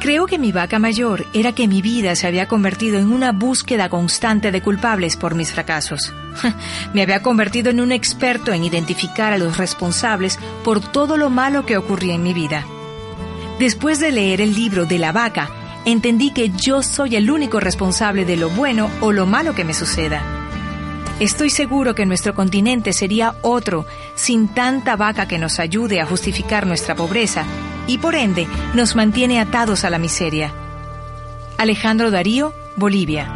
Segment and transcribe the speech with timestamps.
[0.00, 3.88] Creo que mi vaca mayor era que mi vida se había convertido en una búsqueda
[3.88, 6.12] constante de culpables por mis fracasos.
[6.92, 11.64] Me había convertido en un experto en identificar a los responsables por todo lo malo
[11.64, 12.64] que ocurría en mi vida.
[13.58, 15.50] Después de leer el libro de la vaca,
[15.86, 19.72] entendí que yo soy el único responsable de lo bueno o lo malo que me
[19.72, 20.45] suceda.
[21.18, 23.86] Estoy seguro que nuestro continente sería otro
[24.16, 27.44] sin tanta vaca que nos ayude a justificar nuestra pobreza
[27.86, 30.52] y por ende nos mantiene atados a la miseria.
[31.56, 33.32] Alejandro Darío, Bolivia.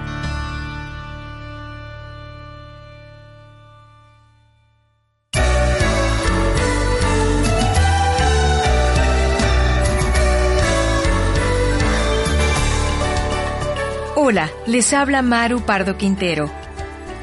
[14.17, 16.51] Hola, les habla Maru Pardo Quintero.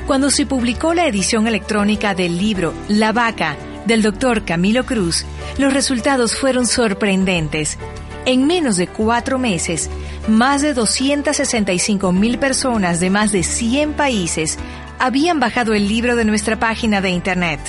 [0.08, 5.26] Cuando se publicó la edición electrónica del libro La vaca del doctor Camilo Cruz,
[5.58, 7.78] los resultados fueron sorprendentes.
[8.26, 9.90] En menos de cuatro meses,
[10.30, 14.58] más de 265 mil personas de más de 100 países
[14.98, 17.60] habían bajado el libro de nuestra página de Internet.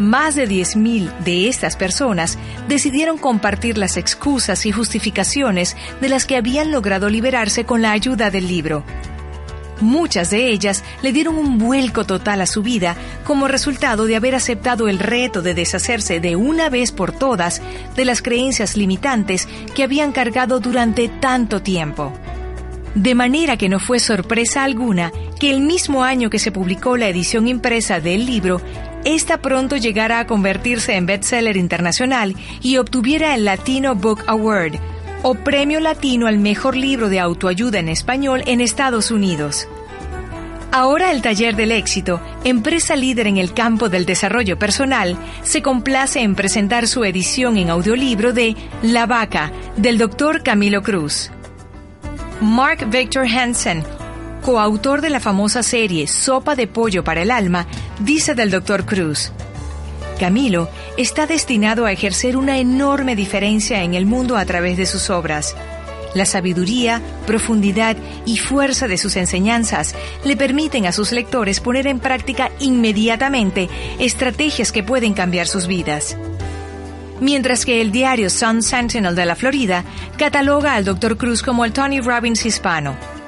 [0.00, 6.36] Más de 10.000 de estas personas decidieron compartir las excusas y justificaciones de las que
[6.36, 8.82] habían logrado liberarse con la ayuda del libro.
[9.80, 14.34] Muchas de ellas le dieron un vuelco total a su vida como resultado de haber
[14.34, 17.62] aceptado el reto de deshacerse de una vez por todas
[17.96, 22.12] de las creencias limitantes que habían cargado durante tanto tiempo.
[22.94, 27.08] De manera que no fue sorpresa alguna que el mismo año que se publicó la
[27.08, 28.60] edición impresa del libro,
[29.04, 34.74] esta pronto llegara a convertirse en bestseller internacional y obtuviera el Latino Book Award,
[35.22, 39.68] o Premio Latino al Mejor Libro de Autoayuda en Español en Estados Unidos.
[40.72, 46.20] Ahora el Taller del Éxito, empresa líder en el campo del desarrollo personal, se complace
[46.20, 51.30] en presentar su edición en audiolibro de La Vaca, del doctor Camilo Cruz.
[52.40, 53.82] Mark Victor Hansen,
[54.42, 57.66] coautor de la famosa serie Sopa de Pollo para el Alma,
[57.98, 59.32] dice del doctor Cruz.
[60.20, 65.08] Camilo está destinado a ejercer una enorme diferencia en el mundo a través de sus
[65.08, 65.56] obras.
[66.14, 72.00] La sabiduría, profundidad y fuerza de sus enseñanzas le permiten a sus lectores poner en
[72.00, 76.18] práctica inmediatamente estrategias que pueden cambiar sus vidas.
[77.20, 79.84] Mientras que el diario Sun Sentinel de la Florida
[80.18, 81.16] cataloga al Dr.
[81.16, 83.19] Cruz como el Tony Robbins hispano.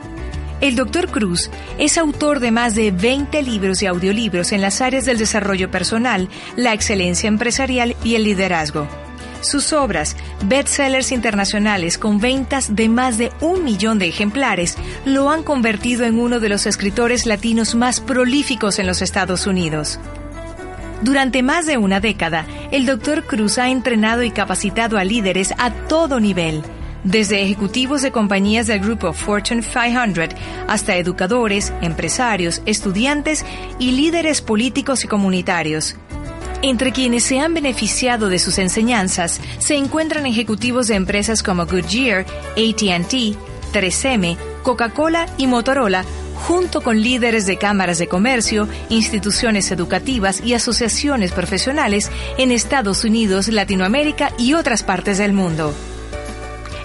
[0.62, 1.08] El Dr.
[1.08, 5.72] Cruz es autor de más de 20 libros y audiolibros en las áreas del desarrollo
[5.72, 8.86] personal, la excelencia empresarial y el liderazgo.
[9.40, 15.42] Sus obras, bestsellers internacionales con ventas de más de un millón de ejemplares, lo han
[15.42, 19.98] convertido en uno de los escritores latinos más prolíficos en los Estados Unidos.
[21.02, 23.24] Durante más de una década, el Dr.
[23.24, 26.62] Cruz ha entrenado y capacitado a líderes a todo nivel,
[27.04, 30.36] desde ejecutivos de compañías del grupo Fortune 500
[30.68, 33.44] hasta educadores, empresarios, estudiantes
[33.78, 35.96] y líderes políticos y comunitarios.
[36.62, 42.24] Entre quienes se han beneficiado de sus enseñanzas se encuentran ejecutivos de empresas como Goodyear,
[42.52, 43.36] ATT,
[43.72, 46.04] 3M, Coca-Cola y Motorola,
[46.46, 53.48] junto con líderes de cámaras de comercio, instituciones educativas y asociaciones profesionales en Estados Unidos,
[53.48, 55.74] Latinoamérica y otras partes del mundo.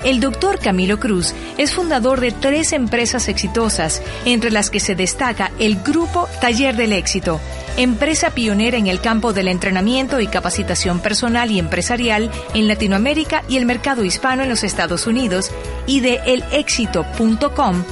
[0.03, 5.51] El doctor Camilo Cruz es fundador de tres empresas exitosas, entre las que se destaca
[5.59, 7.39] el Grupo Taller del Éxito,
[7.77, 13.57] empresa pionera en el campo del entrenamiento y capacitación personal y empresarial en Latinoamérica y
[13.57, 15.51] el mercado hispano en los Estados Unidos,
[15.87, 17.83] y de elexito.com,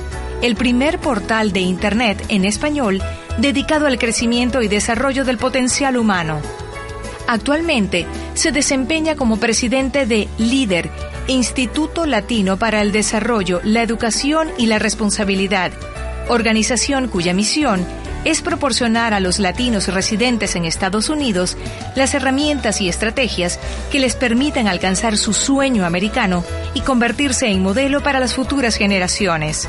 [0.41, 3.01] el primer portal de Internet en español
[3.37, 6.39] dedicado al crecimiento y desarrollo del potencial humano.
[7.27, 8.05] Actualmente
[8.35, 10.91] se desempeña como presidente de Líder,
[11.27, 15.71] Instituto Latino para el Desarrollo, la Educación y la Responsabilidad,
[16.29, 17.83] organización cuya misión
[18.25, 21.57] es proporcionar a los latinos residentes en Estados Unidos
[21.95, 23.59] las herramientas y estrategias
[23.91, 26.43] que les permitan alcanzar su sueño americano
[26.75, 29.67] y convertirse en modelo para las futuras generaciones.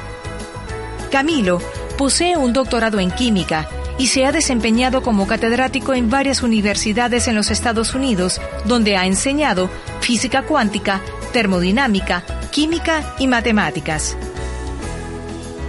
[1.11, 1.62] Camilo
[1.97, 3.67] posee un doctorado en química
[3.99, 9.06] y se ha desempeñado como catedrático en varias universidades en los Estados Unidos, donde ha
[9.06, 9.70] enseñado
[10.00, 11.00] física cuántica,
[11.37, 14.17] termodinámica, química y matemáticas.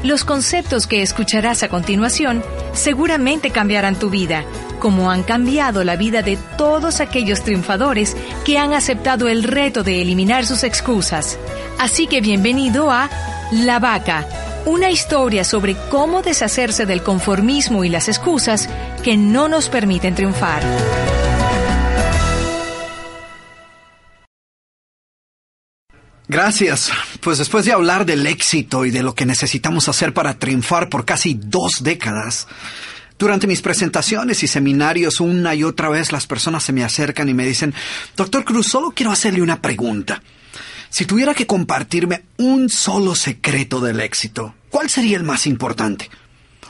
[0.02, 2.42] Los conceptos que escucharás a continuación
[2.72, 4.46] seguramente cambiarán tu vida,
[4.80, 8.16] como han cambiado la vida de todos aquellos triunfadores
[8.46, 11.38] que han aceptado el reto de eliminar sus excusas.
[11.78, 13.10] Así que bienvenido a
[13.52, 14.26] La Vaca,
[14.66, 18.70] una historia sobre cómo deshacerse del conformismo y las excusas
[19.04, 20.64] que no nos permiten triunfar.
[26.28, 26.92] Gracias.
[27.22, 31.06] Pues después de hablar del éxito y de lo que necesitamos hacer para triunfar por
[31.06, 32.48] casi dos décadas,
[33.18, 37.34] durante mis presentaciones y seminarios una y otra vez las personas se me acercan y
[37.34, 37.74] me dicen,
[38.16, 40.22] Doctor Cruz, solo quiero hacerle una pregunta.
[40.90, 46.10] Si tuviera que compartirme un solo secreto del éxito, ¿cuál sería el más importante?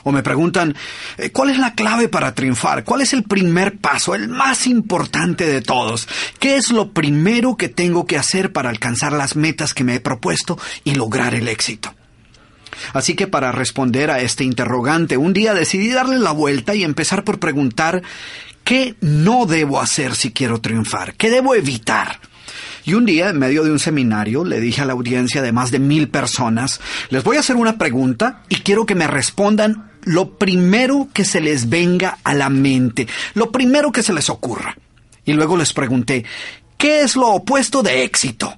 [0.08, 0.74] O me preguntan,
[1.18, 2.82] eh, ¿cuál es la clave para triunfar?
[2.82, 6.08] ¿Cuál es el primer paso, el más importante de todos?
[6.38, 10.00] ¿Qué es lo primero que tengo que hacer para alcanzar las metas que me he
[10.00, 11.94] propuesto y lograr el éxito?
[12.94, 17.22] Así que para responder a este interrogante, un día decidí darle la vuelta y empezar
[17.22, 18.02] por preguntar
[18.64, 21.16] ¿qué no debo hacer si quiero triunfar?
[21.16, 22.18] ¿Qué debo evitar?
[22.88, 25.70] Y un día, en medio de un seminario, le dije a la audiencia de más
[25.70, 26.80] de mil personas,
[27.10, 31.40] les voy a hacer una pregunta y quiero que me respondan lo primero que se
[31.40, 34.76] les venga a la mente, lo primero que se les ocurra.
[35.24, 36.24] Y luego les pregunté,
[36.76, 38.54] ¿qué es lo opuesto de éxito?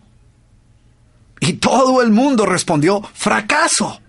[1.41, 4.01] Y todo el mundo respondió, fracaso.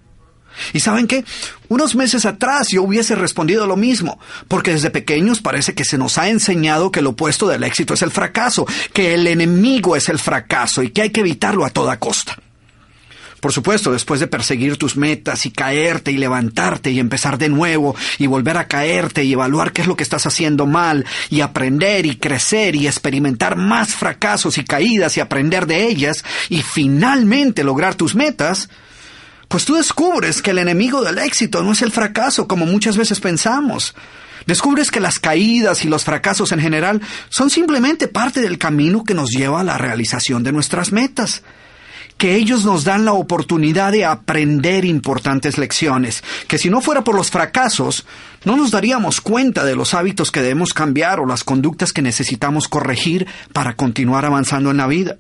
[0.73, 1.23] ¿Y saben qué?
[1.69, 6.17] Unos meses atrás yo hubiese respondido lo mismo, porque desde pequeños parece que se nos
[6.17, 10.19] ha enseñado que el opuesto del éxito es el fracaso, que el enemigo es el
[10.19, 12.37] fracaso y que hay que evitarlo a toda costa.
[13.41, 17.95] Por supuesto, después de perseguir tus metas y caerte y levantarte y empezar de nuevo
[18.19, 22.05] y volver a caerte y evaluar qué es lo que estás haciendo mal y aprender
[22.05, 27.95] y crecer y experimentar más fracasos y caídas y aprender de ellas y finalmente lograr
[27.95, 28.69] tus metas,
[29.47, 33.19] pues tú descubres que el enemigo del éxito no es el fracaso como muchas veces
[33.19, 33.95] pensamos.
[34.45, 39.15] Descubres que las caídas y los fracasos en general son simplemente parte del camino que
[39.15, 41.41] nos lleva a la realización de nuestras metas.
[42.21, 47.15] Que ellos nos dan la oportunidad de aprender importantes lecciones, que si no fuera por
[47.15, 48.05] los fracasos,
[48.45, 52.67] no nos daríamos cuenta de los hábitos que debemos cambiar o las conductas que necesitamos
[52.67, 55.17] corregir para continuar avanzando en la vida.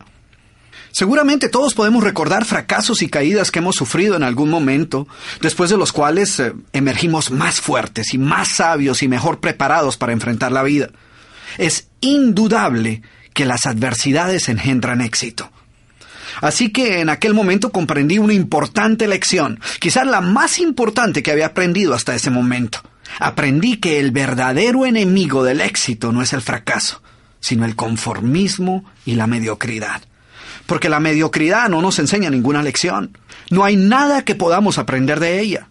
[0.91, 5.07] Seguramente todos podemos recordar fracasos y caídas que hemos sufrido en algún momento,
[5.41, 10.13] después de los cuales eh, emergimos más fuertes y más sabios y mejor preparados para
[10.13, 10.91] enfrentar la vida.
[11.57, 13.01] Es indudable
[13.33, 15.49] que las adversidades engendran éxito.
[16.39, 21.47] Así que en aquel momento comprendí una importante lección, quizás la más importante que había
[21.47, 22.79] aprendido hasta ese momento.
[23.19, 27.01] Aprendí que el verdadero enemigo del éxito no es el fracaso,
[27.39, 30.01] sino el conformismo y la mediocridad
[30.71, 33.17] porque la mediocridad no nos enseña ninguna lección.
[33.49, 35.67] No hay nada que podamos aprender de ella.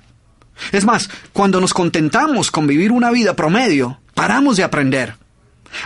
[0.73, 5.17] Es más, cuando nos contentamos con vivir una vida promedio, paramos de aprender.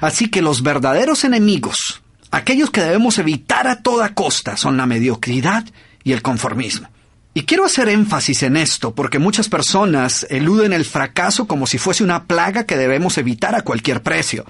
[0.00, 2.02] Así que los verdaderos enemigos,
[2.34, 5.64] aquellos que debemos evitar a toda costa, son la mediocridad
[6.02, 6.88] y el conformismo.
[7.32, 12.04] Y quiero hacer énfasis en esto porque muchas personas eluden el fracaso como si fuese
[12.04, 14.44] una plaga que debemos evitar a cualquier precio.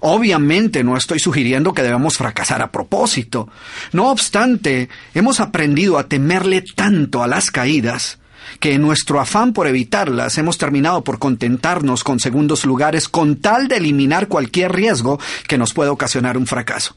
[0.00, 3.48] Obviamente no estoy sugiriendo que debamos fracasar a propósito.
[3.92, 8.18] No obstante, hemos aprendido a temerle tanto a las caídas
[8.60, 13.68] que en nuestro afán por evitarlas hemos terminado por contentarnos con segundos lugares con tal
[13.68, 15.18] de eliminar cualquier riesgo
[15.48, 16.94] que nos pueda ocasionar un fracaso.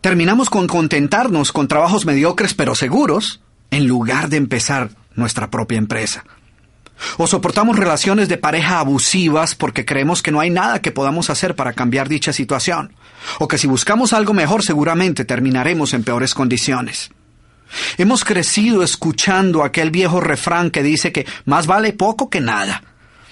[0.00, 3.40] Terminamos con contentarnos con trabajos mediocres pero seguros
[3.70, 6.24] en lugar de empezar nuestra propia empresa.
[7.16, 11.54] O soportamos relaciones de pareja abusivas porque creemos que no hay nada que podamos hacer
[11.54, 12.92] para cambiar dicha situación.
[13.38, 17.10] O que si buscamos algo mejor seguramente terminaremos en peores condiciones.
[17.98, 22.82] Hemos crecido escuchando aquel viejo refrán que dice que más vale poco que nada.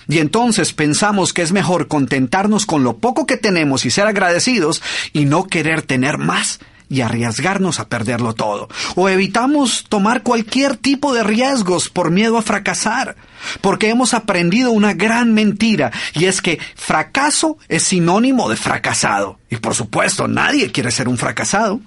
[0.09, 4.83] Y entonces pensamos que es mejor contentarnos con lo poco que tenemos y ser agradecidos
[5.13, 8.69] y no querer tener más y arriesgarnos a perderlo todo.
[8.95, 13.17] O evitamos tomar cualquier tipo de riesgos por miedo a fracasar,
[13.61, 19.39] porque hemos aprendido una gran mentira, y es que fracaso es sinónimo de fracasado.
[19.51, 21.81] Y por supuesto, nadie quiere ser un fracasado.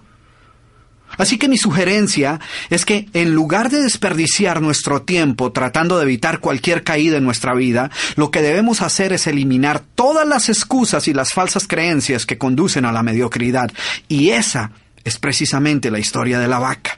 [1.20, 6.40] Así que mi sugerencia es que en lugar de desperdiciar nuestro tiempo tratando de evitar
[6.40, 11.14] cualquier caída en nuestra vida, lo que debemos hacer es eliminar todas las excusas y
[11.14, 13.70] las falsas creencias que conducen a la mediocridad.
[14.08, 14.72] Y esa
[15.04, 16.98] es precisamente la historia de la vaca.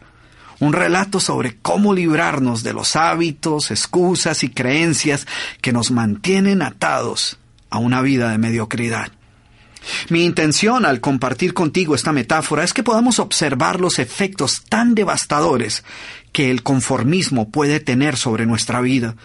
[0.60, 5.26] Un relato sobre cómo librarnos de los hábitos, excusas y creencias
[5.62, 7.40] que nos mantienen atados
[7.72, 9.12] a una vida de mediocridad.
[10.10, 15.84] Mi intención al compartir contigo esta metáfora es que podamos observar los efectos tan devastadores
[16.32, 19.16] que el conformismo puede tener sobre nuestra vida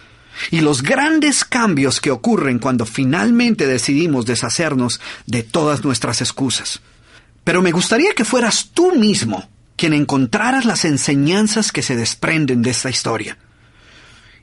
[0.51, 6.81] y los grandes cambios que ocurren cuando finalmente decidimos deshacernos de todas nuestras excusas.
[7.43, 12.71] Pero me gustaría que fueras tú mismo quien encontraras las enseñanzas que se desprenden de
[12.71, 13.37] esta historia.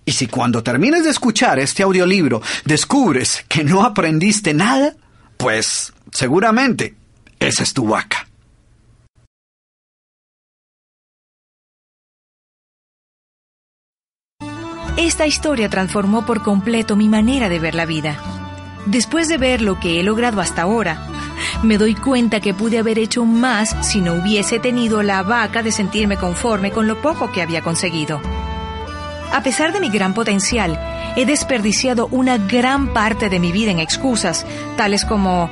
[0.06, 4.94] Y si cuando termines de escuchar este audiolibro descubres que no aprendiste nada,
[5.36, 6.94] pues seguramente
[7.40, 8.26] esa es tu vaca.
[14.96, 18.16] Esta historia transformó por completo mi manera de ver la vida.
[18.86, 21.08] Después de ver lo que he logrado hasta ahora,
[21.64, 25.72] me doy cuenta que pude haber hecho más si no hubiese tenido la vaca de
[25.72, 28.20] sentirme conforme con lo poco que había conseguido.
[29.32, 30.78] A pesar de mi gran potencial,
[31.16, 35.50] he desperdiciado una gran parte de mi vida en excusas, tales como,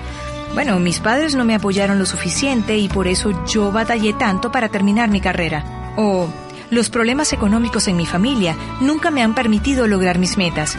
[0.54, 4.68] bueno, mis padres no me apoyaron lo suficiente y por eso yo batallé tanto para
[4.68, 5.94] terminar mi carrera.
[5.96, 6.28] O
[6.70, 10.76] los problemas económicos en mi familia nunca me han permitido lograr mis metas.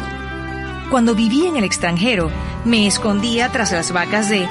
[0.92, 2.30] Cuando viví en el extranjero,
[2.66, 4.48] me escondía tras las vacas de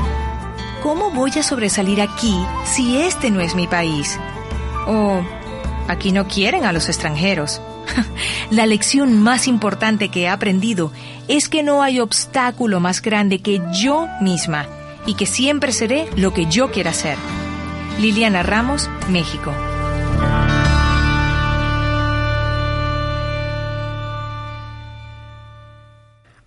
[0.82, 4.18] ¿cómo voy a sobresalir aquí si este no es mi país?
[4.88, 5.22] O
[5.86, 7.62] aquí no quieren a los extranjeros.
[8.50, 10.92] La lección más importante que he aprendido
[11.28, 14.66] es que no hay obstáculo más grande que yo misma
[15.06, 17.16] y que siempre seré lo que yo quiera ser.
[17.98, 19.52] Liliana Ramos, México.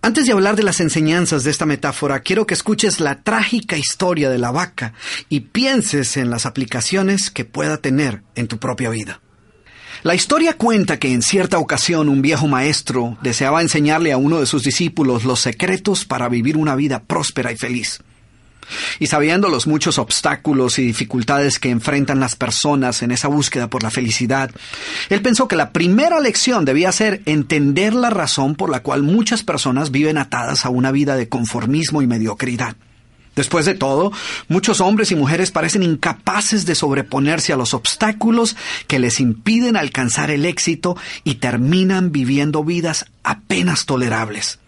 [0.06, 4.30] Antes de hablar de las enseñanzas de esta metáfora, quiero que escuches la trágica historia
[4.30, 4.92] de la vaca
[5.28, 9.20] y pienses en las aplicaciones que pueda tener en tu propia vida.
[10.04, 14.46] La historia cuenta que en cierta ocasión un viejo maestro deseaba enseñarle a uno de
[14.46, 18.00] sus discípulos los secretos para vivir una vida próspera y feliz.
[18.98, 23.82] Y sabiendo los muchos obstáculos y dificultades que enfrentan las personas en esa búsqueda por
[23.82, 24.50] la felicidad,
[25.08, 29.42] él pensó que la primera lección debía ser entender la razón por la cual muchas
[29.42, 32.76] personas viven atadas a una vida de conformismo y mediocridad.
[33.36, 34.12] Después de todo,
[34.48, 38.56] muchos hombres y mujeres parecen incapaces de sobreponerse a los obstáculos
[38.86, 44.58] que les impiden alcanzar el éxito y terminan viviendo vidas apenas tolerables.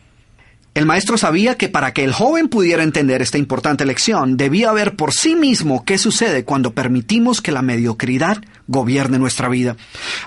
[0.79, 4.95] El maestro sabía que para que el joven pudiera entender esta importante lección, debía ver
[4.95, 9.77] por sí mismo qué sucede cuando permitimos que la mediocridad gobierne nuestra vida.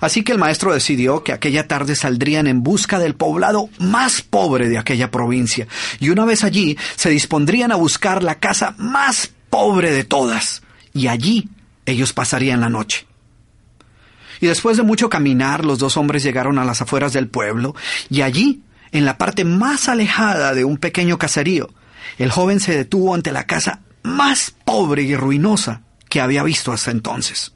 [0.01, 4.67] Así que el maestro decidió que aquella tarde saldrían en busca del poblado más pobre
[4.67, 5.69] de aquella provincia,
[6.01, 11.07] y una vez allí se dispondrían a buscar la casa más pobre de todas, y
[11.07, 11.47] allí
[11.85, 13.07] ellos pasarían la noche.
[14.41, 17.73] Y después de mucho caminar, los dos hombres llegaron a las afueras del pueblo,
[18.09, 21.69] y allí en la parte más alejada de un pequeño caserío,
[22.17, 26.91] el joven se detuvo ante la casa más pobre y ruinosa que había visto hasta
[26.91, 27.53] entonces.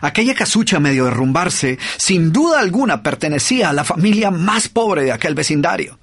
[0.00, 5.34] Aquella casucha medio derrumbarse, sin duda alguna pertenecía a la familia más pobre de aquel
[5.34, 5.98] vecindario.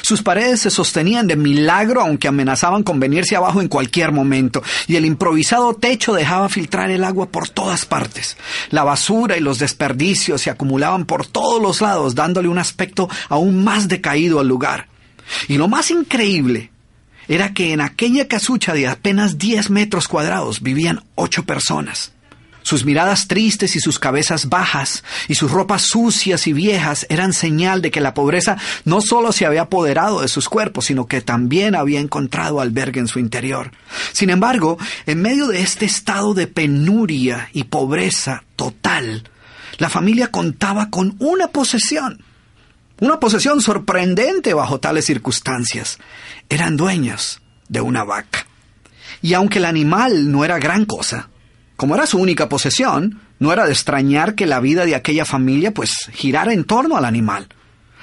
[0.00, 4.96] Sus paredes se sostenían de milagro aunque amenazaban con venirse abajo en cualquier momento, y
[4.96, 8.36] el improvisado techo dejaba filtrar el agua por todas partes.
[8.70, 13.62] La basura y los desperdicios se acumulaban por todos los lados, dándole un aspecto aún
[13.62, 14.88] más decaído al lugar.
[15.48, 16.70] Y lo más increíble
[17.28, 22.12] era que en aquella casucha de apenas 10 metros cuadrados vivían ocho personas.
[22.62, 27.82] Sus miradas tristes y sus cabezas bajas y sus ropas sucias y viejas eran señal
[27.82, 31.74] de que la pobreza no solo se había apoderado de sus cuerpos, sino que también
[31.74, 33.72] había encontrado albergue en su interior.
[34.12, 39.28] Sin embargo, en medio de este estado de penuria y pobreza total,
[39.78, 42.22] la familia contaba con una posesión.
[43.00, 45.98] Una posesión sorprendente bajo tales circunstancias.
[46.48, 48.46] Eran dueños de una vaca.
[49.22, 51.28] Y aunque el animal no era gran cosa,
[51.76, 55.74] como era su única posesión, no era de extrañar que la vida de aquella familia
[55.74, 57.48] pues girara en torno al animal.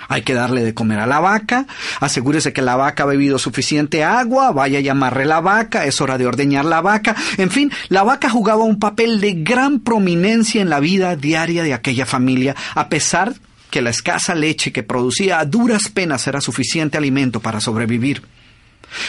[0.08, 1.68] Hay que darle de comer a la vaca,
[2.00, 6.18] asegúrese que la vaca ha bebido suficiente agua, vaya a llamarle la vaca, es hora
[6.18, 7.16] de ordeñar la vaca.
[7.38, 11.74] En fin, la vaca jugaba un papel de gran prominencia en la vida diaria de
[11.74, 13.34] aquella familia, a pesar
[13.70, 18.24] que la escasa leche que producía a duras penas era suficiente alimento para sobrevivir.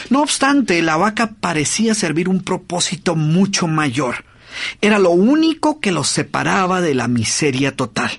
[0.09, 4.23] No obstante, la vaca parecía servir un propósito mucho mayor
[4.81, 8.11] era lo único que los separaba de la miseria total.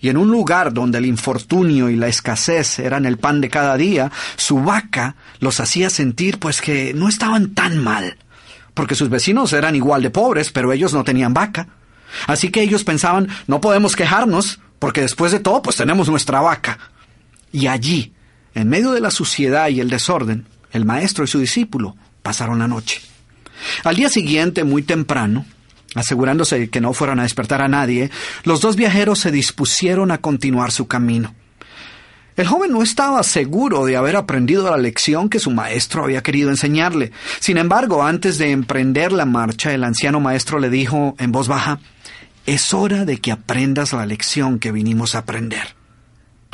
[0.00, 3.76] Y en un lugar donde el infortunio y la escasez eran el pan de cada
[3.76, 8.18] día, su vaca los hacía sentir pues que no estaban tan mal,
[8.74, 11.68] porque sus vecinos eran igual de pobres, pero ellos no tenían vaca.
[12.26, 16.78] Así que ellos pensaban, no podemos quejarnos, porque después de todo pues tenemos nuestra vaca.
[17.50, 18.12] Y allí,
[18.54, 22.68] en medio de la suciedad y el desorden, el maestro y su discípulo pasaron la
[22.68, 23.00] noche.
[23.84, 25.44] Al día siguiente, muy temprano,
[25.94, 28.10] asegurándose que no fueran a despertar a nadie,
[28.44, 31.34] los dos viajeros se dispusieron a continuar su camino.
[32.36, 36.50] El joven no estaba seguro de haber aprendido la lección que su maestro había querido
[36.50, 37.12] enseñarle.
[37.38, 41.78] Sin embargo, antes de emprender la marcha, el anciano maestro le dijo en voz baja,
[42.44, 45.73] Es hora de que aprendas la lección que vinimos a aprender.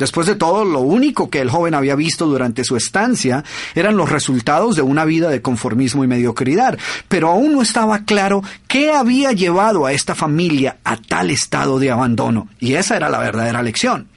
[0.01, 3.43] Después de todo, lo único que el joven había visto durante su estancia
[3.75, 8.41] eran los resultados de una vida de conformismo y mediocridad, pero aún no estaba claro
[8.67, 13.19] qué había llevado a esta familia a tal estado de abandono, y esa era la
[13.19, 14.07] verdadera lección.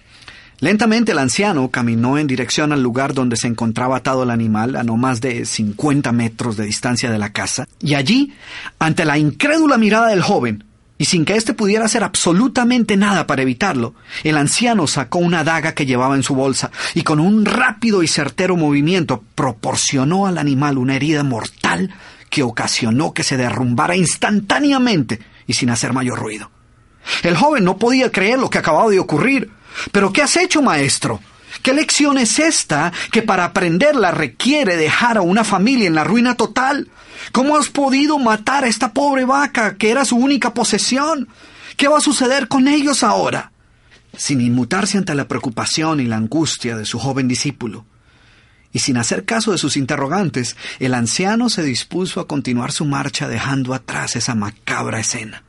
[0.59, 4.85] Lentamente el anciano caminó en dirección al lugar donde se encontraba atado el animal a
[4.85, 8.33] no más de 50 metros de distancia de la casa, y allí,
[8.79, 10.65] ante la incrédula mirada del joven,
[10.97, 15.75] y sin que éste pudiera hacer absolutamente nada para evitarlo, el anciano sacó una daga
[15.75, 20.79] que llevaba en su bolsa y con un rápido y certero movimiento proporcionó al animal
[20.79, 21.93] una herida mortal
[22.31, 26.51] que ocasionó que se derrumbara instantáneamente y sin hacer mayor ruido.
[27.23, 29.51] El joven no podía creer lo que acababa de ocurrir.
[29.93, 31.21] ¿Pero qué has hecho, maestro?
[31.63, 36.35] ¿Qué lección es esta que para aprenderla requiere dejar a una familia en la ruina
[36.35, 36.89] total?
[37.33, 41.29] ¿Cómo has podido matar a esta pobre vaca que era su única posesión?
[41.77, 43.53] ¿Qué va a suceder con ellos ahora?
[44.17, 47.85] Sin inmutarse ante la preocupación y la angustia de su joven discípulo,
[48.73, 53.29] y sin hacer caso de sus interrogantes, el anciano se dispuso a continuar su marcha
[53.29, 55.45] dejando atrás esa macabra escena.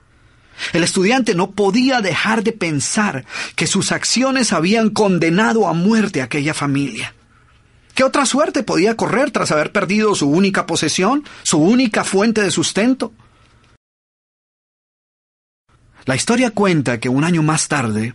[0.74, 6.26] El estudiante no podía dejar de pensar que sus acciones habían condenado a muerte a
[6.26, 7.14] aquella familia.
[7.94, 12.52] ¿Qué otra suerte podía correr tras haber perdido su única posesión, su única fuente de
[12.52, 13.14] sustento?
[16.06, 18.14] La historia cuenta que un año más tarde,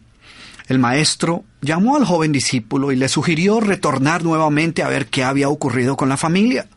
[0.69, 5.49] el maestro llamó al joven discípulo y le sugirió retornar nuevamente a ver qué había
[5.49, 6.69] ocurrido con la familia.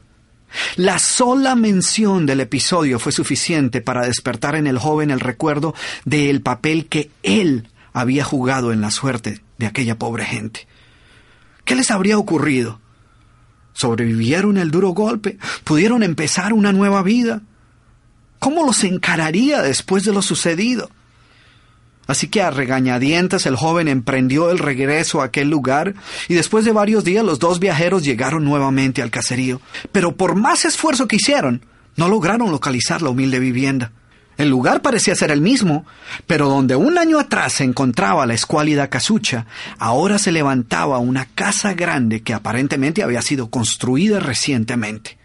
[0.75, 5.73] La sola mención del episodio fue suficiente para despertar en el joven el recuerdo
[6.05, 10.67] del papel que él había jugado en la suerte de aquella pobre gente.
[11.65, 12.79] ¿Qué les habría ocurrido?
[13.73, 15.37] ¿Sobrevivieron el duro golpe?
[15.63, 17.41] ¿Pudieron empezar una nueva vida?
[18.39, 20.89] ¿Cómo los encararía después de lo sucedido?
[22.05, 25.93] Así que a regañadientes el joven emprendió el regreso a aquel lugar
[26.27, 29.61] y después de varios días los dos viajeros llegaron nuevamente al caserío.
[29.91, 33.91] Pero por más esfuerzo que hicieron, no lograron localizar la humilde vivienda.
[34.35, 35.85] El lugar parecía ser el mismo,
[36.25, 39.45] pero donde un año atrás se encontraba la escuálida casucha,
[39.77, 45.17] ahora se levantaba una casa grande que aparentemente había sido construida recientemente.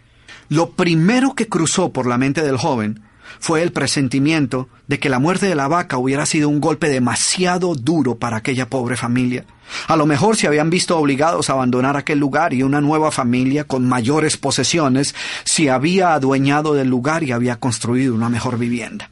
[0.47, 3.01] Lo primero que cruzó por la mente del joven
[3.39, 7.75] fue el presentimiento de que la muerte de la vaca hubiera sido un golpe demasiado
[7.75, 9.45] duro para aquella pobre familia.
[9.87, 13.65] A lo mejor se habían visto obligados a abandonar aquel lugar y una nueva familia
[13.65, 15.13] con mayores posesiones
[15.43, 19.09] se había adueñado del lugar y había construido una mejor vivienda.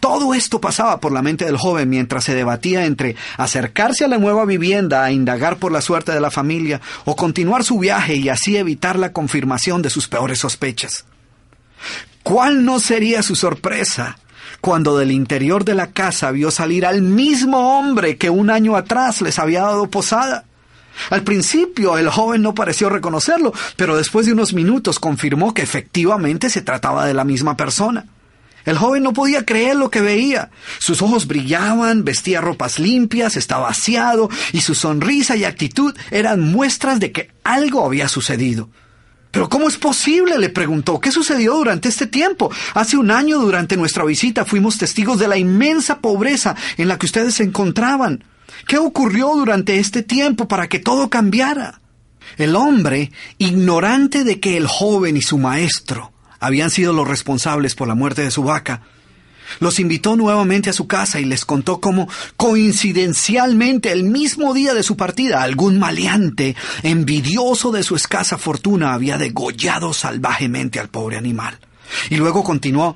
[0.00, 4.18] Todo esto pasaba por la mente del joven mientras se debatía entre acercarse a la
[4.18, 8.28] nueva vivienda a indagar por la suerte de la familia o continuar su viaje y
[8.28, 11.04] así evitar la confirmación de sus peores sospechas.
[12.28, 14.18] ¿Cuál no sería su sorpresa
[14.60, 19.22] cuando del interior de la casa vio salir al mismo hombre que un año atrás
[19.22, 20.44] les había dado posada?
[21.08, 26.50] Al principio el joven no pareció reconocerlo, pero después de unos minutos confirmó que efectivamente
[26.50, 28.04] se trataba de la misma persona.
[28.66, 30.50] El joven no podía creer lo que veía.
[30.80, 37.00] Sus ojos brillaban, vestía ropas limpias, estaba aseado, y su sonrisa y actitud eran muestras
[37.00, 38.68] de que algo había sucedido.
[39.38, 40.36] ¿Pero cómo es posible?
[40.36, 40.98] le preguntó.
[40.98, 42.50] ¿Qué sucedió durante este tiempo?
[42.74, 47.06] Hace un año durante nuestra visita fuimos testigos de la inmensa pobreza en la que
[47.06, 48.24] ustedes se encontraban.
[48.66, 51.80] ¿Qué ocurrió durante este tiempo para que todo cambiara?
[52.36, 57.86] El hombre, ignorante de que el joven y su maestro habían sido los responsables por
[57.86, 58.82] la muerte de su vaca,
[59.60, 64.82] los invitó nuevamente a su casa y les contó cómo, coincidencialmente, el mismo día de
[64.82, 71.58] su partida, algún maleante, envidioso de su escasa fortuna, había degollado salvajemente al pobre animal.
[72.10, 72.94] Y luego continuó,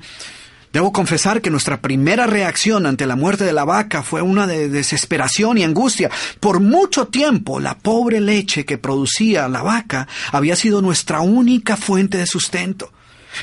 [0.73, 4.69] Debo confesar que nuestra primera reacción ante la muerte de la vaca fue una de
[4.69, 6.09] desesperación y angustia.
[6.39, 12.17] Por mucho tiempo la pobre leche que producía la vaca había sido nuestra única fuente
[12.17, 12.91] de sustento.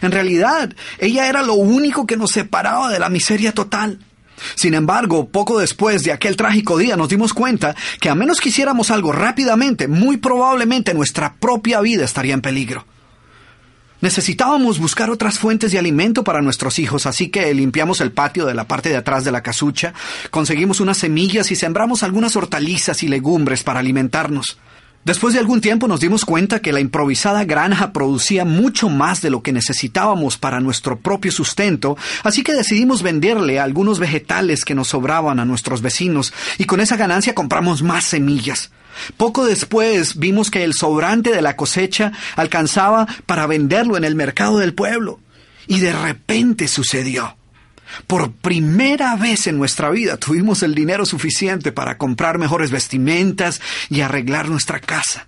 [0.02, 3.98] En realidad, ella era lo único que nos separaba de la miseria total.
[4.54, 8.48] Sin embargo, poco después de aquel trágico día nos dimos cuenta que a menos que
[8.48, 12.86] hiciéramos algo rápidamente, muy probablemente nuestra propia vida estaría en peligro.
[14.00, 18.54] Necesitábamos buscar otras fuentes de alimento para nuestros hijos, así que limpiamos el patio de
[18.54, 19.92] la parte de atrás de la casucha,
[20.30, 24.58] conseguimos unas semillas y sembramos algunas hortalizas y legumbres para alimentarnos.
[25.04, 29.30] Después de algún tiempo nos dimos cuenta que la improvisada granja producía mucho más de
[29.30, 34.88] lo que necesitábamos para nuestro propio sustento, así que decidimos venderle algunos vegetales que nos
[34.88, 38.70] sobraban a nuestros vecinos y con esa ganancia compramos más semillas.
[39.16, 44.58] Poco después vimos que el sobrante de la cosecha alcanzaba para venderlo en el mercado
[44.58, 45.20] del pueblo.
[45.66, 47.36] Y de repente sucedió.
[48.06, 54.00] Por primera vez en nuestra vida tuvimos el dinero suficiente para comprar mejores vestimentas y
[54.00, 55.26] arreglar nuestra casa.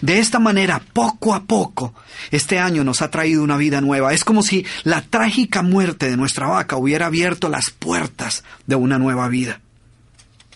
[0.00, 1.94] De esta manera, poco a poco,
[2.30, 4.12] este año nos ha traído una vida nueva.
[4.12, 8.98] Es como si la trágica muerte de nuestra vaca hubiera abierto las puertas de una
[8.98, 9.60] nueva vida.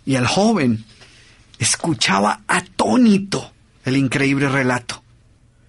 [0.04, 0.84] Y el joven
[1.58, 3.52] escuchaba atónito
[3.84, 5.02] el increíble relato.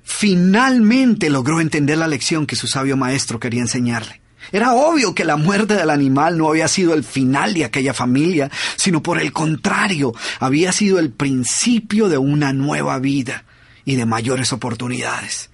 [0.03, 4.18] Finalmente logró entender la lección que su sabio maestro quería enseñarle.
[4.51, 8.49] Era obvio que la muerte del animal no había sido el final de aquella familia,
[8.75, 13.45] sino por el contrario, había sido el principio de una nueva vida
[13.85, 15.49] y de mayores oportunidades.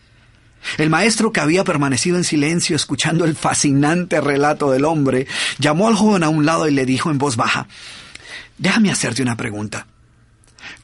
[0.77, 5.27] El maestro, que había permanecido en silencio escuchando el fascinante relato del hombre,
[5.59, 7.67] llamó al joven a un lado y le dijo en voz baja,
[8.57, 9.87] Déjame hacerte una pregunta.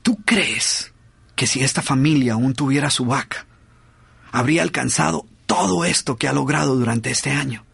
[0.01, 0.91] ¿Tú crees
[1.35, 3.45] que si esta familia aún tuviera su vaca,
[4.31, 7.65] habría alcanzado todo esto que ha logrado durante este año?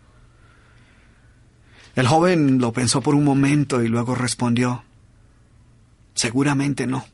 [1.98, 4.84] El joven lo pensó por un momento y luego respondió,
[6.14, 7.08] seguramente no.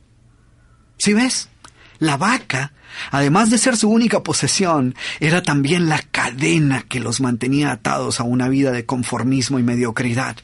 [0.97, 1.47] Si ves,
[1.99, 2.73] la vaca,
[3.09, 8.23] además de ser su única posesión, era también la cadena que los mantenía atados a
[8.23, 10.35] una vida de conformismo y mediocridad.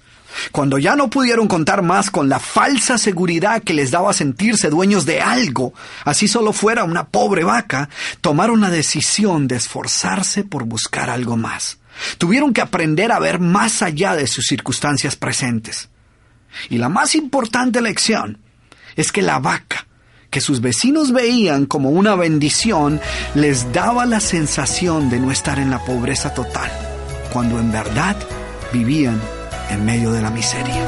[0.54, 5.06] Cuando ya no pudieron contar más con la falsa seguridad que les daba sentirse dueños
[5.06, 5.73] de algo,
[6.06, 7.89] así solo fuera una pobre vaca,
[8.21, 11.79] tomaron la decisión de esforzarse por buscar algo más.
[12.18, 15.90] Tuvieron que aprender a ver más allá de sus circunstancias presentes.
[16.70, 18.40] Y la más importante lección
[18.96, 19.88] es que la vaca,
[20.30, 23.00] que sus vecinos veían como una bendición,
[23.36, 26.72] les daba la sensación de no estar en la pobreza total,
[27.32, 28.18] cuando en verdad
[28.72, 29.20] vivían
[29.70, 30.86] en medio de la miseria.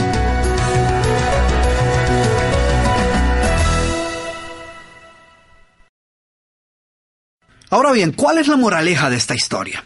[7.70, 9.86] Ahora bien, ¿cuál es la moraleja de esta historia?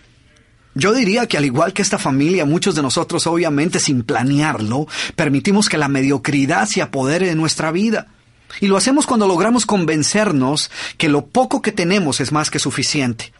[0.78, 5.70] Yo diría que al igual que esta familia, muchos de nosotros obviamente sin planearlo, permitimos
[5.70, 8.08] que la mediocridad se apodere de nuestra vida.
[8.60, 13.32] Y lo hacemos cuando logramos convencernos que lo poco que tenemos es más que suficiente.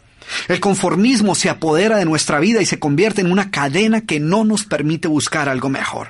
[0.48, 4.44] El conformismo se apodera de nuestra vida y se convierte en una cadena que no
[4.44, 6.08] nos permite buscar algo mejor.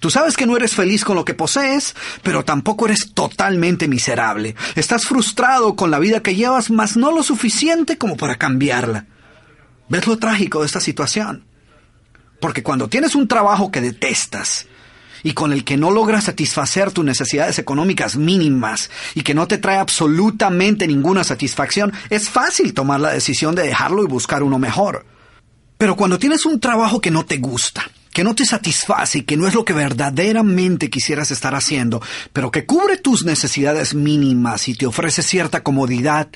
[0.00, 4.56] Tú sabes que no eres feliz con lo que posees, pero tampoco eres totalmente miserable.
[4.76, 9.04] Estás frustrado con la vida que llevas, mas no lo suficiente como para cambiarla.
[9.90, 11.44] ¿Ves lo trágico de esta situación?
[12.40, 14.66] Porque cuando tienes un trabajo que detestas
[15.24, 19.58] y con el que no logras satisfacer tus necesidades económicas mínimas y que no te
[19.58, 25.04] trae absolutamente ninguna satisfacción, es fácil tomar la decisión de dejarlo y buscar uno mejor.
[25.76, 29.36] Pero cuando tienes un trabajo que no te gusta, que no te satisface y que
[29.36, 32.00] no es lo que verdaderamente quisieras estar haciendo,
[32.32, 36.28] pero que cubre tus necesidades mínimas y te ofrece cierta comodidad,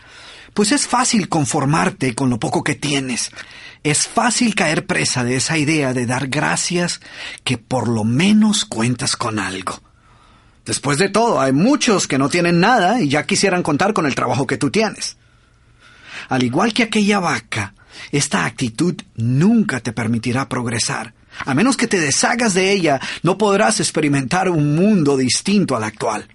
[0.54, 3.30] pues es fácil conformarte con lo poco que tienes.
[3.82, 7.00] Es fácil caer presa de esa idea de dar gracias
[7.42, 9.82] que por lo menos cuentas con algo.
[10.64, 14.14] Después de todo, hay muchos que no tienen nada y ya quisieran contar con el
[14.14, 15.16] trabajo que tú tienes.
[16.28, 17.74] Al igual que aquella vaca,
[18.12, 21.12] esta actitud nunca te permitirá progresar.
[21.44, 26.28] A menos que te deshagas de ella, no podrás experimentar un mundo distinto al actual.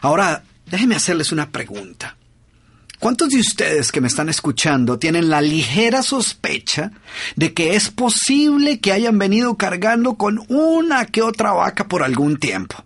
[0.00, 2.16] Ahora, déjeme hacerles una pregunta.
[3.02, 6.92] ¿Cuántos de ustedes que me están escuchando tienen la ligera sospecha
[7.34, 12.36] de que es posible que hayan venido cargando con una que otra vaca por algún
[12.36, 12.76] tiempo?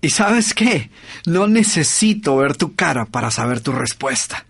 [0.00, 0.90] Y sabes qué,
[1.26, 4.46] no necesito ver tu cara para saber tu respuesta.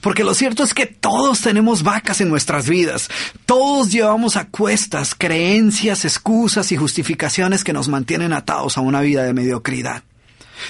[0.00, 3.10] Porque lo cierto es que todos tenemos vacas en nuestras vidas.
[3.44, 9.24] Todos llevamos a cuestas creencias, excusas y justificaciones que nos mantienen atados a una vida
[9.24, 10.04] de mediocridad.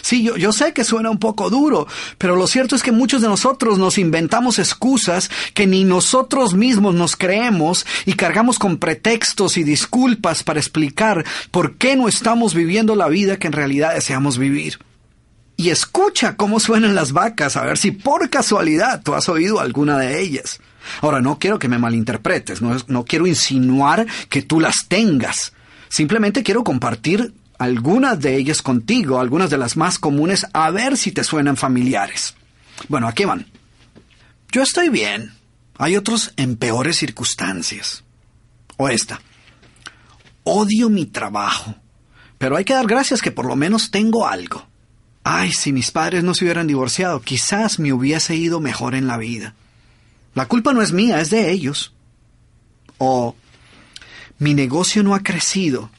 [0.03, 1.87] Sí, yo, yo sé que suena un poco duro,
[2.19, 6.95] pero lo cierto es que muchos de nosotros nos inventamos excusas que ni nosotros mismos
[6.95, 12.97] nos creemos y cargamos con pretextos y disculpas para explicar por qué no estamos viviendo
[12.97, 14.79] la vida que en realidad deseamos vivir.
[15.57, 19.99] Y escucha cómo suenan las vacas, a ver si por casualidad tú has oído alguna
[19.99, 20.61] de ellas.
[21.01, 25.53] Ahora, no quiero que me malinterpretes, no, no quiero insinuar que tú las tengas.
[25.89, 31.13] Simplemente quiero compartir algunas de ellas contigo, algunas de las más comunes, a ver si
[31.13, 32.35] te suenan familiares.
[32.89, 33.47] Bueno, aquí van.
[34.51, 35.33] Yo estoy bien.
[35.77, 38.05] Hay otros en peores circunstancias.
[38.77, 39.21] O esta.
[40.45, 41.75] Odio mi trabajo.
[42.39, 44.67] Pero hay que dar gracias que por lo menos tengo algo.
[45.25, 49.19] Ay, si mis padres no se hubieran divorciado, quizás me hubiese ido mejor en la
[49.19, 49.55] vida.
[50.35, 51.93] La culpa no es mía, es de ellos.
[52.99, 53.35] O
[54.39, 55.91] mi negocio no ha crecido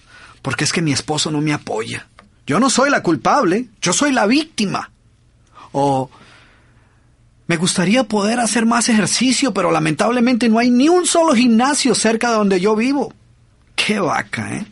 [0.49, 2.07] porque es que mi esposo no me apoya.
[2.47, 4.89] Yo no soy la culpable, yo soy la víctima.
[5.73, 6.09] O
[7.45, 12.31] me gustaría poder hacer más ejercicio, pero lamentablemente no hay ni un solo gimnasio cerca
[12.31, 13.13] de donde yo vivo.
[13.75, 14.65] Qué vaca, ¿eh?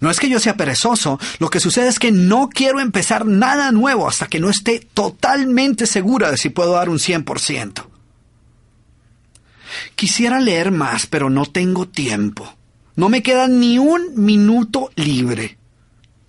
[0.00, 3.72] No es que yo sea perezoso, lo que sucede es que no quiero empezar nada
[3.72, 7.86] nuevo hasta que no esté totalmente segura de si puedo dar un 100%.
[9.94, 12.58] Quisiera leer más, pero no tengo tiempo.
[12.94, 15.58] No me queda ni un minuto libre.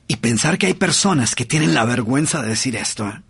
[0.07, 3.07] Y pensar que hay personas que tienen la vergüenza de decir esto.
[3.07, 3.21] ¿eh?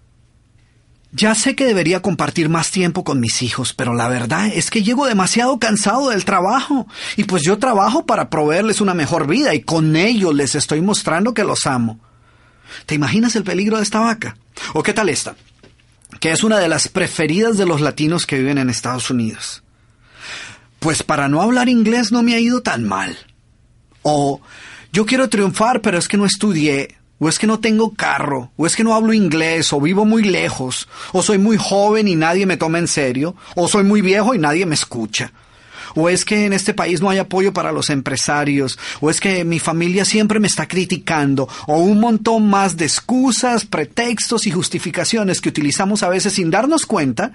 [1.12, 4.84] Ya sé que debería compartir más tiempo con mis hijos, pero la verdad es que
[4.84, 6.88] llego demasiado cansado del trabajo.
[7.16, 11.34] Y pues yo trabajo para proveerles una mejor vida y con ello les estoy mostrando
[11.34, 12.00] que los amo.
[12.86, 14.38] ¿Te imaginas el peligro de esta vaca?
[14.74, 15.36] ¿O qué tal esta?
[16.20, 19.63] Que es una de las preferidas de los latinos que viven en Estados Unidos.
[20.84, 23.18] Pues para no hablar inglés no me ha ido tan mal.
[24.02, 24.42] O
[24.92, 28.68] yo quiero triunfar, pero es que no estudié, o es que no tengo carro, o
[28.68, 32.46] es que no hablo inglés, o vivo muy lejos, o soy muy joven y nadie
[32.46, 35.32] me toma en serio, o soy muy viejo y nadie me escucha.
[35.96, 39.46] O es que en este país no hay apoyo para los empresarios, o es que
[39.46, 45.40] mi familia siempre me está criticando, o un montón más de excusas, pretextos y justificaciones
[45.40, 47.32] que utilizamos a veces sin darnos cuenta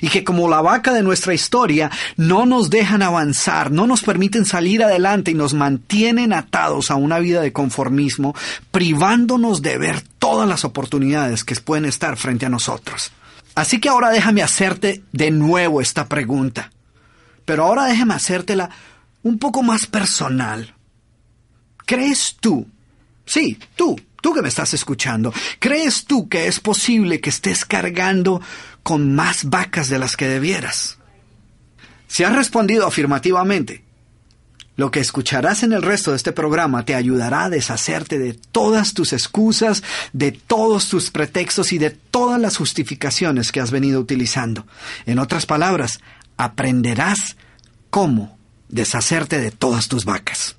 [0.00, 4.44] y que como la vaca de nuestra historia no nos dejan avanzar, no nos permiten
[4.44, 8.34] salir adelante y nos mantienen atados a una vida de conformismo,
[8.70, 13.12] privándonos de ver todas las oportunidades que pueden estar frente a nosotros.
[13.54, 16.72] Así que ahora déjame hacerte de nuevo esta pregunta,
[17.44, 18.70] pero ahora déjame hacértela
[19.22, 20.74] un poco más personal.
[21.84, 22.66] ¿Crees tú?
[23.26, 28.40] Sí, tú, tú que me estás escuchando, ¿crees tú que es posible que estés cargando
[28.82, 30.98] con más vacas de las que debieras?
[32.08, 33.84] Si has respondido afirmativamente,
[34.76, 38.94] lo que escucharás en el resto de este programa te ayudará a deshacerte de todas
[38.94, 44.66] tus excusas, de todos tus pretextos y de todas las justificaciones que has venido utilizando.
[45.06, 46.00] En otras palabras,
[46.36, 47.36] aprenderás
[47.90, 50.56] cómo deshacerte de todas tus vacas.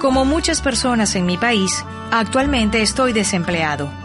[0.00, 4.03] Como muchas personas en mi país, actualmente estoy desempleado.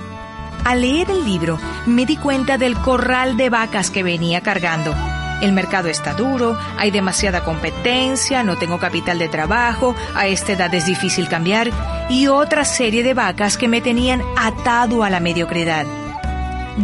[0.65, 4.93] Al leer el libro, me di cuenta del corral de vacas que venía cargando.
[5.41, 10.73] El mercado está duro, hay demasiada competencia, no tengo capital de trabajo, a esta edad
[10.73, 11.71] es difícil cambiar,
[12.09, 15.85] y otra serie de vacas que me tenían atado a la mediocridad.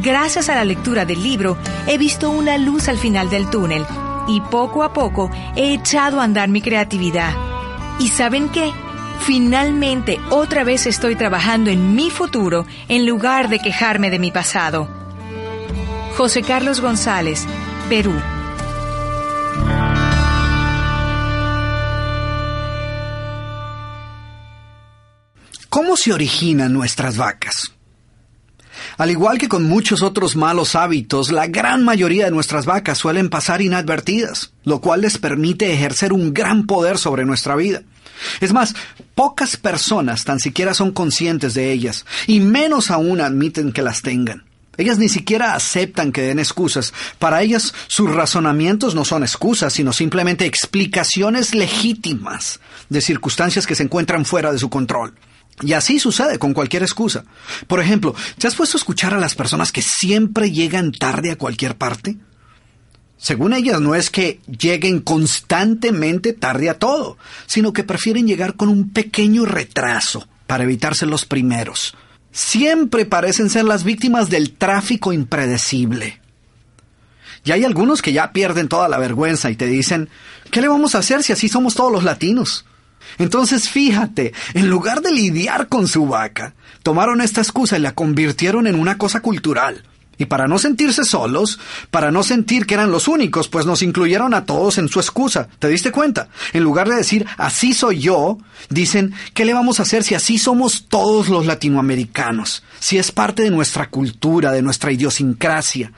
[0.02, 1.58] Gracias a la lectura del libro,
[1.88, 3.86] he visto una luz al final del túnel
[4.28, 7.34] y poco a poco he echado a andar mi creatividad.
[8.00, 8.74] ¿Y saben qué?
[9.22, 14.88] Finalmente, otra vez estoy trabajando en mi futuro en lugar de quejarme de mi pasado.
[16.16, 17.46] José Carlos González,
[17.90, 18.14] Perú.
[25.70, 27.75] ¿Cómo se originan nuestras vacas?
[28.98, 33.30] Al igual que con muchos otros malos hábitos, la gran mayoría de nuestras vacas suelen
[33.30, 37.82] pasar inadvertidas, lo cual les permite ejercer un gran poder sobre nuestra vida.
[38.40, 38.74] Es más,
[39.14, 44.44] pocas personas tan siquiera son conscientes de ellas, y menos aún admiten que las tengan.
[44.78, 46.94] Ellas ni siquiera aceptan que den excusas.
[47.18, 53.84] Para ellas sus razonamientos no son excusas, sino simplemente explicaciones legítimas de circunstancias que se
[53.84, 55.14] encuentran fuera de su control.
[55.62, 57.24] Y así sucede con cualquier excusa.
[57.68, 61.38] Por ejemplo, ¿te has puesto a escuchar a las personas que siempre llegan tarde a
[61.38, 62.18] cualquier parte?
[63.18, 68.68] Según ellas, no es que lleguen constantemente tarde a todo, sino que prefieren llegar con
[68.70, 71.96] un pequeño retraso para evitarse los primeros.
[72.32, 76.20] Siempre parecen ser las víctimas del tráfico impredecible.
[77.46, 80.10] Y hay algunos que ya pierden toda la vergüenza y te dicen,
[80.52, 82.66] ¿qué le vamos a hacer si así somos todos los latinos?
[83.18, 88.68] Entonces fíjate, en lugar de lidiar con su vaca, tomaron esta excusa y la convirtieron
[88.68, 89.84] en una cosa cultural.
[90.18, 91.60] Y para no sentirse solos,
[91.92, 95.50] para no sentir que eran los únicos, pues nos incluyeron a todos en su excusa.
[95.60, 96.30] ¿Te diste cuenta?
[96.54, 98.38] En lugar de decir así soy yo,
[98.70, 102.64] dicen ¿qué le vamos a hacer si así somos todos los latinoamericanos?
[102.80, 105.92] Si es parte de nuestra cultura, de nuestra idiosincrasia.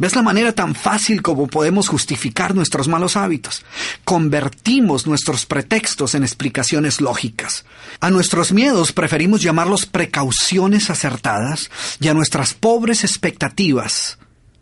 [0.00, 3.66] ¿Ves la manera tan fácil como podemos justificar nuestros malos hábitos?
[4.06, 7.66] Convertimos nuestros pretextos en explicaciones lógicas.
[8.00, 14.18] A nuestros miedos preferimos llamarlos precauciones acertadas y a nuestras pobres expectativas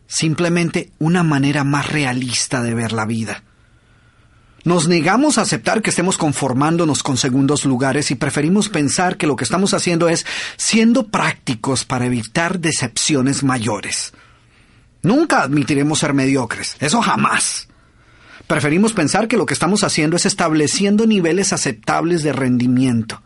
[0.08, 3.44] simplemente una manera más realista de ver la vida.
[4.64, 9.36] Nos negamos a aceptar que estemos conformándonos con segundos lugares y preferimos pensar que lo
[9.36, 14.12] que estamos haciendo es siendo prácticos para evitar decepciones mayores.
[15.02, 17.68] Nunca admitiremos ser mediocres, eso jamás.
[18.46, 23.22] Preferimos pensar que lo que estamos haciendo es estableciendo niveles aceptables de rendimiento.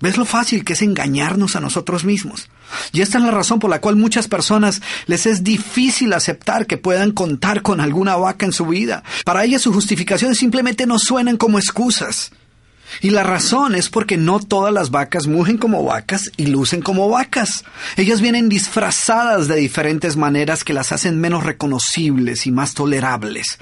[0.00, 2.48] ¿Ves lo fácil que es engañarnos a nosotros mismos?
[2.92, 6.78] Y esta es la razón por la cual muchas personas les es difícil aceptar que
[6.78, 9.02] puedan contar con alguna vaca en su vida.
[9.24, 12.30] Para ellas sus justificaciones simplemente no suenan como excusas.
[13.00, 17.08] Y la razón es porque no todas las vacas mugen como vacas y lucen como
[17.08, 17.64] vacas.
[17.96, 23.58] Ellas vienen disfrazadas de diferentes maneras que las hacen menos reconocibles y más tolerables.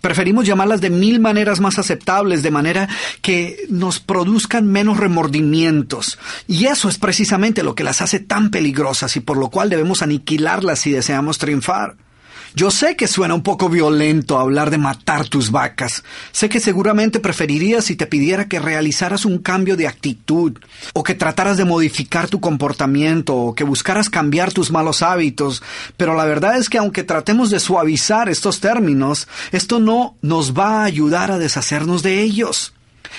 [0.00, 2.88] Preferimos llamarlas de mil maneras más aceptables, de manera
[3.22, 6.18] que nos produzcan menos remordimientos.
[6.46, 10.02] Y eso es precisamente lo que las hace tan peligrosas y por lo cual debemos
[10.02, 11.96] aniquilarlas si deseamos triunfar.
[12.54, 16.02] Yo sé que suena un poco violento hablar de matar tus vacas.
[16.32, 20.58] Sé que seguramente preferirías si te pidiera que realizaras un cambio de actitud,
[20.92, 25.62] o que trataras de modificar tu comportamiento, o que buscaras cambiar tus malos hábitos,
[25.96, 30.80] pero la verdad es que aunque tratemos de suavizar estos términos, esto no nos va
[30.80, 32.72] a ayudar a deshacernos de ellos.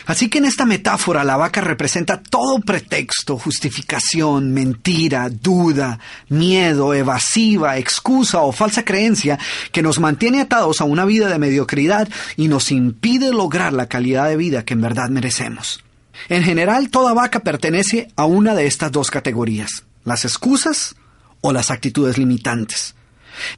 [0.06, 7.78] Así que en esta metáfora la vaca representa todo pretexto, justificación, mentira, duda, miedo, evasiva,
[7.78, 9.38] excusa o falsa creencia
[9.72, 14.28] que nos mantiene atados a una vida de mediocridad y nos impide lograr la calidad
[14.28, 15.84] de vida que en verdad merecemos.
[16.30, 20.96] En general, toda vaca pertenece a una de estas dos categorías, las excusas
[21.41, 22.96] o las actitudes limitantes.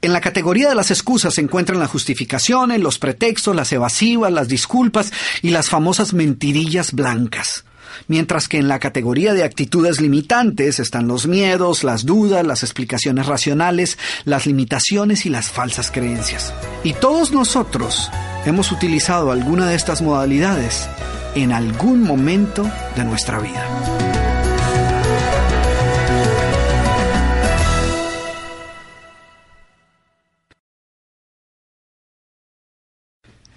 [0.00, 4.48] En la categoría de las excusas se encuentran las justificaciones, los pretextos, las evasivas, las
[4.48, 7.64] disculpas y las famosas mentirillas blancas.
[8.08, 13.26] Mientras que en la categoría de actitudes limitantes están los miedos, las dudas, las explicaciones
[13.26, 16.52] racionales, las limitaciones y las falsas creencias.
[16.82, 18.10] Y todos nosotros
[18.46, 20.88] hemos utilizado alguna de estas modalidades
[21.34, 23.93] en algún momento de nuestra vida.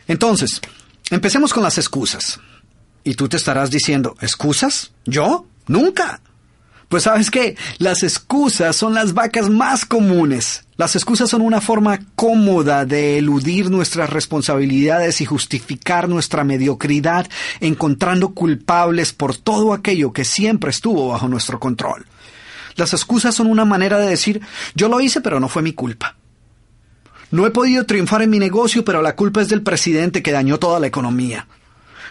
[0.08, 0.62] Entonces,
[1.10, 2.40] empecemos con las excusas.
[3.04, 4.92] Y tú te estarás diciendo, ¿excusas?
[5.06, 5.46] ¿Yo?
[5.68, 6.22] Nunca.
[6.90, 10.66] Pues sabes qué, las excusas son las vacas más comunes.
[10.78, 17.28] Las excusas son una forma cómoda de eludir nuestras responsabilidades y justificar nuestra mediocridad,
[17.60, 22.06] encontrando culpables por todo aquello que siempre estuvo bajo nuestro control.
[22.76, 24.40] Las excusas son una manera de decir,
[24.74, 26.16] yo lo hice pero no fue mi culpa.
[27.30, 30.60] No he podido triunfar en mi negocio, pero la culpa es del presidente que dañó
[30.60, 31.48] toda la economía.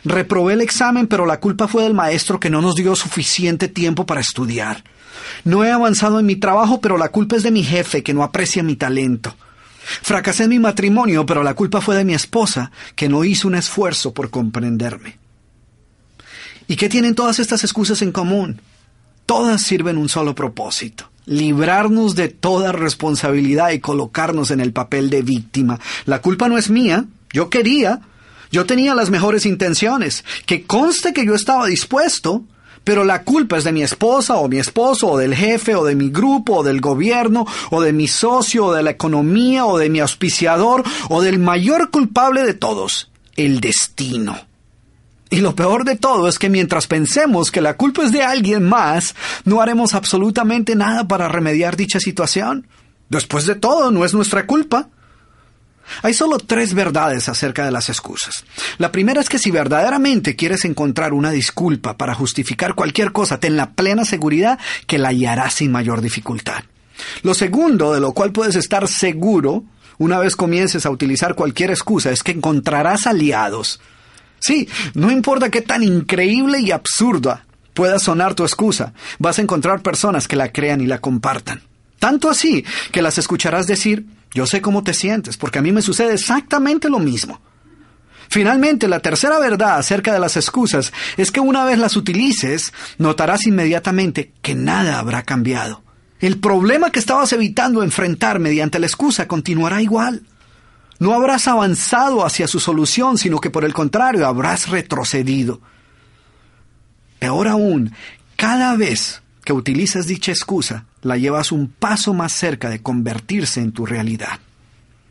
[0.05, 4.05] Reprobé el examen, pero la culpa fue del maestro que no nos dio suficiente tiempo
[4.05, 4.85] para estudiar.
[5.45, 8.23] No he avanzado en mi trabajo, pero la culpa es de mi jefe que no
[8.23, 9.35] aprecia mi talento.
[10.03, 13.55] Fracasé en mi matrimonio, pero la culpa fue de mi esposa que no hizo un
[13.55, 15.19] esfuerzo por comprenderme.
[16.69, 18.61] ¿Y qué tienen todas estas excusas en común?
[19.25, 25.23] Todas sirven un solo propósito librarnos de toda responsabilidad y colocarnos en el papel de
[25.23, 25.79] víctima.
[26.07, 28.01] La culpa no es mía, yo quería,
[28.51, 32.45] yo tenía las mejores intenciones, que conste que yo estaba dispuesto,
[32.85, 35.97] pero la culpa es de mi esposa o mi esposo o del jefe o de
[35.97, 39.91] mi grupo o del gobierno o de mi socio o de la economía o de
[39.91, 44.39] mi auspiciador o del mayor culpable de todos, el destino.
[45.29, 48.62] Y lo peor de todo es que mientras pensemos que la culpa es de alguien
[48.69, 52.69] más, no haremos absolutamente nada para remediar dicha situación.
[53.09, 54.89] Después de todo, no es nuestra culpa.
[56.03, 58.45] Hay solo tres verdades acerca de las excusas.
[58.79, 63.57] La primera es que si verdaderamente quieres encontrar una disculpa para justificar cualquier cosa, ten
[63.57, 66.65] la plena seguridad que la hallarás sin mayor dificultad.
[67.23, 69.65] Lo segundo, de lo cual puedes estar seguro,
[69.99, 73.81] una vez comiences a utilizar cualquier excusa, es que encontrarás aliados
[74.39, 79.82] Sí, no importa qué tan increíble y absurda pueda sonar tu excusa, vas a encontrar
[79.82, 81.62] personas que la crean y la compartan.
[81.99, 85.82] Tanto así que las escucharás decir, yo sé cómo te sientes, porque a mí me
[85.82, 87.41] sucede exactamente lo mismo.
[88.28, 93.47] Finalmente, la tercera verdad acerca de las excusas es que una vez las utilices, notarás
[93.47, 95.82] inmediatamente que nada habrá cambiado.
[96.18, 100.22] El problema que estabas evitando enfrentar mediante la excusa continuará igual.
[100.99, 105.61] No habrás avanzado hacia su solución, sino que por el contrario habrás retrocedido.
[107.18, 107.92] Peor aún,
[108.36, 113.72] cada vez que utilizas dicha excusa, la llevas un paso más cerca de convertirse en
[113.72, 114.40] tu realidad.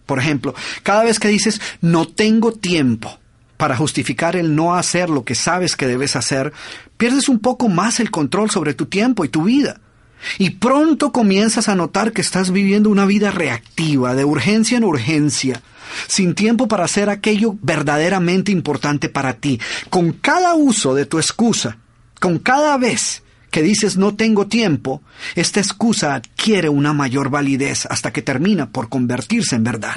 [0.05, 3.19] Por ejemplo, cada vez que dices no tengo tiempo
[3.57, 6.53] para justificar el no hacer lo que sabes que debes hacer,
[6.97, 9.79] pierdes un poco más el control sobre tu tiempo y tu vida.
[10.37, 15.61] Y pronto comienzas a notar que estás viviendo una vida reactiva, de urgencia en urgencia,
[16.07, 19.59] sin tiempo para hacer aquello verdaderamente importante para ti.
[19.89, 21.77] Con cada uso de tu excusa,
[22.19, 25.01] con cada vez que dices no tengo tiempo,
[25.35, 29.95] esta excusa adquiere una mayor validez hasta que termina por convertirse en verdad.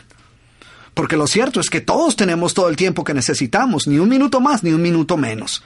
[0.95, 4.41] Porque lo cierto es que todos tenemos todo el tiempo que necesitamos, ni un minuto
[4.41, 5.62] más ni un minuto menos.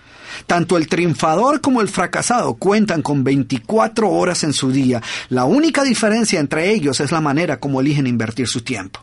[0.46, 5.02] Tanto el triunfador como el fracasado cuentan con 24 horas en su día.
[5.28, 9.00] La única diferencia entre ellos es la manera como eligen invertir su tiempo.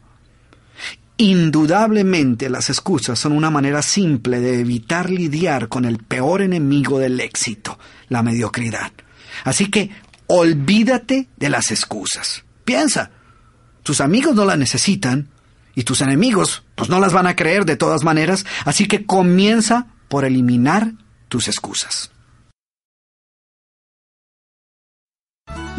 [1.21, 7.19] Indudablemente las excusas son una manera simple de evitar lidiar con el peor enemigo del
[7.19, 8.93] éxito, la mediocridad.
[9.43, 9.91] Así que
[10.27, 12.45] olvídate de las excusas.
[12.63, 13.11] Piensa,
[13.83, 15.27] tus amigos no las necesitan
[15.75, 19.87] y tus enemigos pues no las van a creer de todas maneras, así que comienza
[20.07, 20.93] por eliminar
[21.27, 22.11] tus excusas.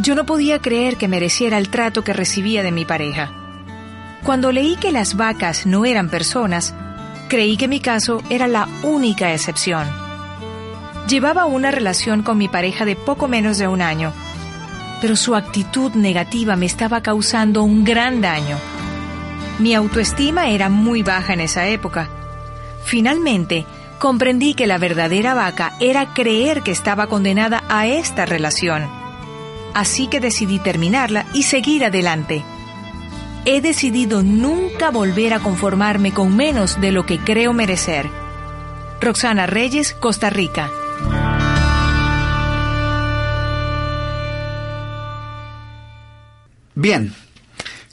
[0.03, 3.40] Yo no podía creer que mereciera el trato que recibía de mi pareja.
[4.25, 6.75] Cuando leí que las vacas no eran personas,
[7.29, 9.89] creí que mi caso era la única excepción.
[11.09, 14.13] Llevaba una relación con mi pareja de poco menos de un año,
[15.01, 18.59] pero su actitud negativa me estaba causando un gran daño.
[19.59, 22.09] Mi autoestima era muy baja en esa época.
[22.85, 23.65] Finalmente,
[23.99, 28.87] comprendí que la verdadera vaca era creer que estaba condenada a esta relación.
[29.73, 32.45] Así que decidí terminarla y seguir adelante
[33.45, 38.09] he decidido nunca volver a conformarme con menos de lo que creo merecer.
[39.01, 40.71] Roxana Reyes, Costa Rica.
[46.75, 47.13] Bien,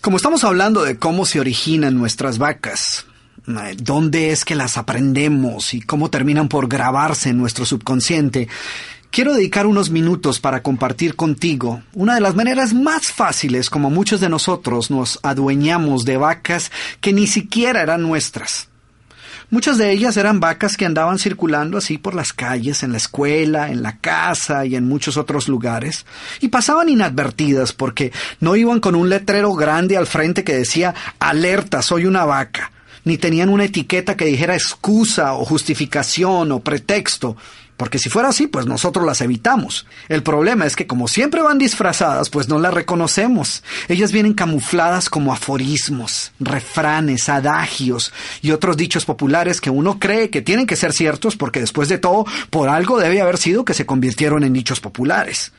[0.02, 3.06] como estamos hablando de cómo se originan nuestras vacas,
[3.48, 8.48] eh, dónde es que las aprendemos y cómo terminan por grabarse en nuestro subconsciente,
[9.10, 14.20] Quiero dedicar unos minutos para compartir contigo una de las maneras más fáciles como muchos
[14.20, 18.70] de nosotros nos adueñamos de vacas que ni siquiera eran nuestras.
[19.50, 23.72] Muchas de ellas eran vacas que andaban circulando así por las calles, en la escuela,
[23.72, 26.06] en la casa y en muchos otros lugares,
[26.42, 31.82] y pasaban inadvertidas porque no iban con un letrero grande al frente que decía Alerta,
[31.82, 32.74] soy una vaca,
[33.06, 37.38] ni tenían una etiqueta que dijera excusa o justificación o pretexto,
[37.78, 39.86] porque si fuera así, pues nosotros las evitamos.
[40.10, 43.64] El problema es que como siempre van disfrazadas, pues no las reconocemos.
[43.88, 48.12] Ellas vienen camufladas como aforismos, refranes, adagios
[48.42, 52.00] y otros dichos populares que uno cree que tienen que ser ciertos porque después de
[52.00, 55.52] todo, por algo debe haber sido que se convirtieron en dichos populares.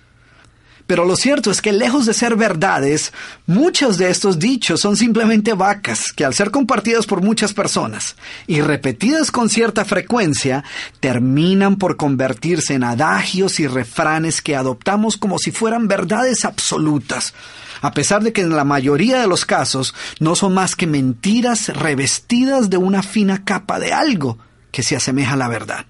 [0.88, 3.12] Pero lo cierto es que lejos de ser verdades,
[3.46, 8.16] muchos de estos dichos son simplemente vacas que al ser compartidas por muchas personas
[8.46, 10.64] y repetidas con cierta frecuencia,
[10.98, 17.34] terminan por convertirse en adagios y refranes que adoptamos como si fueran verdades absolutas,
[17.82, 21.68] a pesar de que en la mayoría de los casos no son más que mentiras
[21.68, 24.38] revestidas de una fina capa de algo
[24.70, 25.84] que se asemeja a la verdad.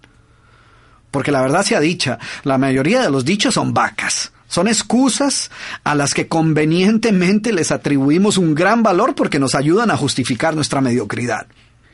[1.13, 5.51] Porque la verdad sea dicha, la mayoría de los dichos son vacas son excusas
[5.85, 10.81] a las que convenientemente les atribuimos un gran valor porque nos ayudan a justificar nuestra
[10.81, 11.47] mediocridad.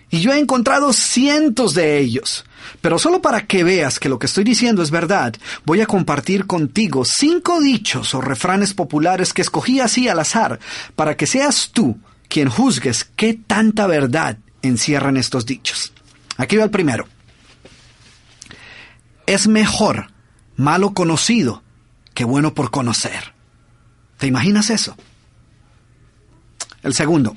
[0.09, 2.45] Y yo he encontrado cientos de ellos.
[2.81, 5.35] Pero solo para que veas que lo que estoy diciendo es verdad,
[5.65, 10.61] voy a compartir contigo cinco dichos o refranes populares que escogí así al azar,
[10.95, 11.99] para que seas tú
[12.29, 15.93] quien juzgues qué tanta verdad encierran estos dichos.
[16.37, 17.09] Aquí va el primero.
[19.27, 20.13] Es mejor
[20.57, 21.64] malo conocido
[22.15, 23.35] qué bueno por conocer.
[24.19, 24.97] ¿Te imaginas eso?
[26.83, 27.35] El segundo,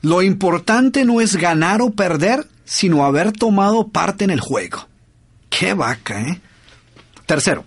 [0.00, 4.88] lo importante no es ganar o perder, sino haber tomado parte en el juego.
[5.50, 6.40] Qué vaca, ¿eh?
[7.26, 7.64] Tercero,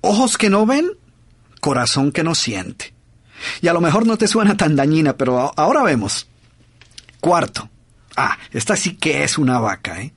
[0.00, 0.90] ojos que no ven,
[1.60, 2.94] corazón que no siente.
[3.60, 6.28] Y a lo mejor no te suena tan dañina, pero ahora vemos.
[7.20, 7.68] Cuarto,
[8.16, 10.12] ah, esta sí que es una vaca, ¿eh?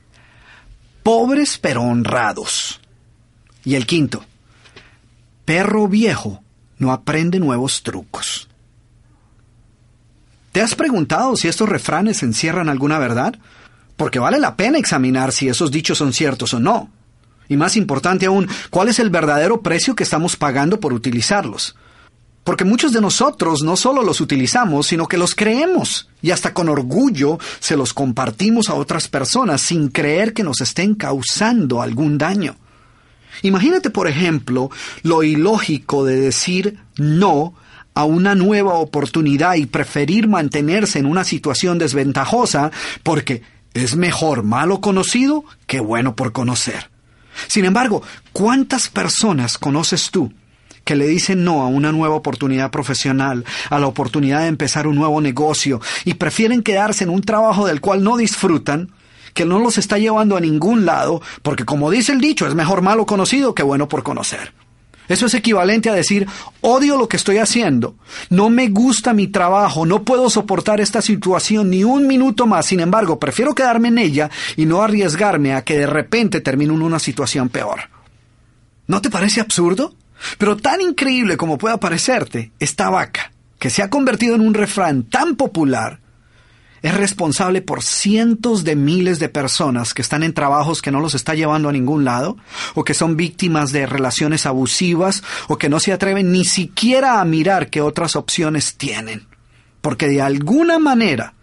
[1.03, 2.79] Pobres pero honrados.
[3.63, 4.25] Y el quinto,
[5.45, 6.43] perro viejo
[6.77, 8.49] no aprende nuevos trucos.
[10.51, 13.35] ¿Te has preguntado si estos refranes encierran alguna verdad?
[13.95, 16.89] Porque vale la pena examinar si esos dichos son ciertos o no.
[17.47, 21.75] Y más importante aún, ¿cuál es el verdadero precio que estamos pagando por utilizarlos?
[22.43, 26.69] Porque muchos de nosotros no solo los utilizamos, sino que los creemos y hasta con
[26.69, 32.55] orgullo se los compartimos a otras personas sin creer que nos estén causando algún daño.
[33.41, 34.69] Imagínate, por ejemplo,
[35.03, 37.53] lo ilógico de decir no
[37.93, 42.71] a una nueva oportunidad y preferir mantenerse en una situación desventajosa
[43.03, 43.41] porque
[43.73, 46.89] es mejor malo conocido que bueno por conocer.
[47.47, 50.31] Sin embargo, ¿cuántas personas conoces tú
[50.83, 54.95] que le dicen no a una nueva oportunidad profesional, a la oportunidad de empezar un
[54.95, 58.91] nuevo negocio y prefieren quedarse en un trabajo del cual no disfrutan,
[59.35, 62.81] que no los está llevando a ningún lado, porque como dice el dicho, es mejor
[62.81, 64.53] malo conocido que bueno por conocer.
[65.07, 66.25] Eso es equivalente a decir,
[66.61, 67.95] odio lo que estoy haciendo,
[68.31, 72.79] no me gusta mi trabajo, no puedo soportar esta situación ni un minuto más, sin
[72.79, 76.97] embargo, prefiero quedarme en ella y no arriesgarme a que de repente termine en una
[76.97, 77.81] situación peor.
[78.87, 79.93] ¿No te parece absurdo?
[80.37, 85.03] Pero tan increíble como pueda parecerte, esta vaca, que se ha convertido en un refrán
[85.03, 85.99] tan popular,
[86.85, 91.15] es responsable por cientos de miles de personas que están en trabajos que no los
[91.15, 92.37] está llevando a ningún lado,
[92.75, 97.25] o que son víctimas de relaciones abusivas, o que no se atreven ni siquiera a
[97.25, 99.25] mirar qué otras opciones tienen.
[99.81, 101.33] Porque de alguna manera,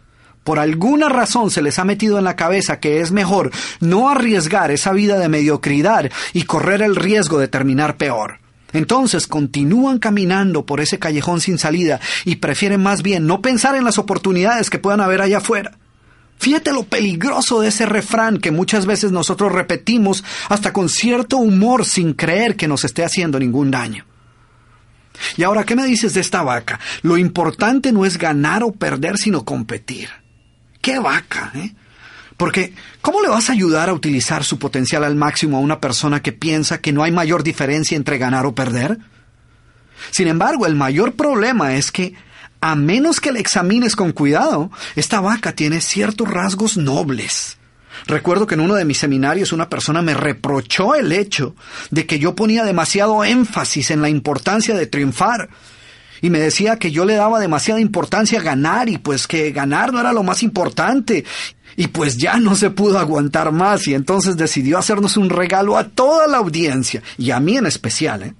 [0.44, 4.70] por alguna razón se les ha metido en la cabeza que es mejor no arriesgar
[4.70, 8.41] esa vida de mediocridad y correr el riesgo de terminar peor.
[8.72, 13.84] Entonces continúan caminando por ese callejón sin salida y prefieren más bien no pensar en
[13.84, 15.78] las oportunidades que puedan haber allá afuera.
[16.38, 21.84] Fíjate lo peligroso de ese refrán que muchas veces nosotros repetimos hasta con cierto humor
[21.84, 24.06] sin creer que nos esté haciendo ningún daño.
[25.36, 26.80] Y ahora, ¿qué me dices de esta vaca?
[27.02, 30.08] Lo importante no es ganar o perder, sino competir.
[30.80, 31.52] ¡Qué vaca!
[31.54, 31.74] Eh?
[32.36, 36.22] Porque, ¿cómo le vas a ayudar a utilizar su potencial al máximo a una persona
[36.22, 38.98] que piensa que no hay mayor diferencia entre ganar o perder?
[40.10, 42.14] Sin embargo, el mayor problema es que,
[42.60, 47.58] a menos que la examines con cuidado, esta vaca tiene ciertos rasgos nobles.
[48.06, 51.54] Recuerdo que en uno de mis seminarios una persona me reprochó el hecho
[51.90, 55.50] de que yo ponía demasiado énfasis en la importancia de triunfar
[56.22, 59.92] y me decía que yo le daba demasiada importancia a ganar y pues que ganar
[59.92, 61.24] no era lo más importante
[61.76, 65.88] y pues ya no se pudo aguantar más y entonces decidió hacernos un regalo a
[65.88, 68.22] toda la audiencia y a mí en especial.
[68.22, 68.34] ¿eh?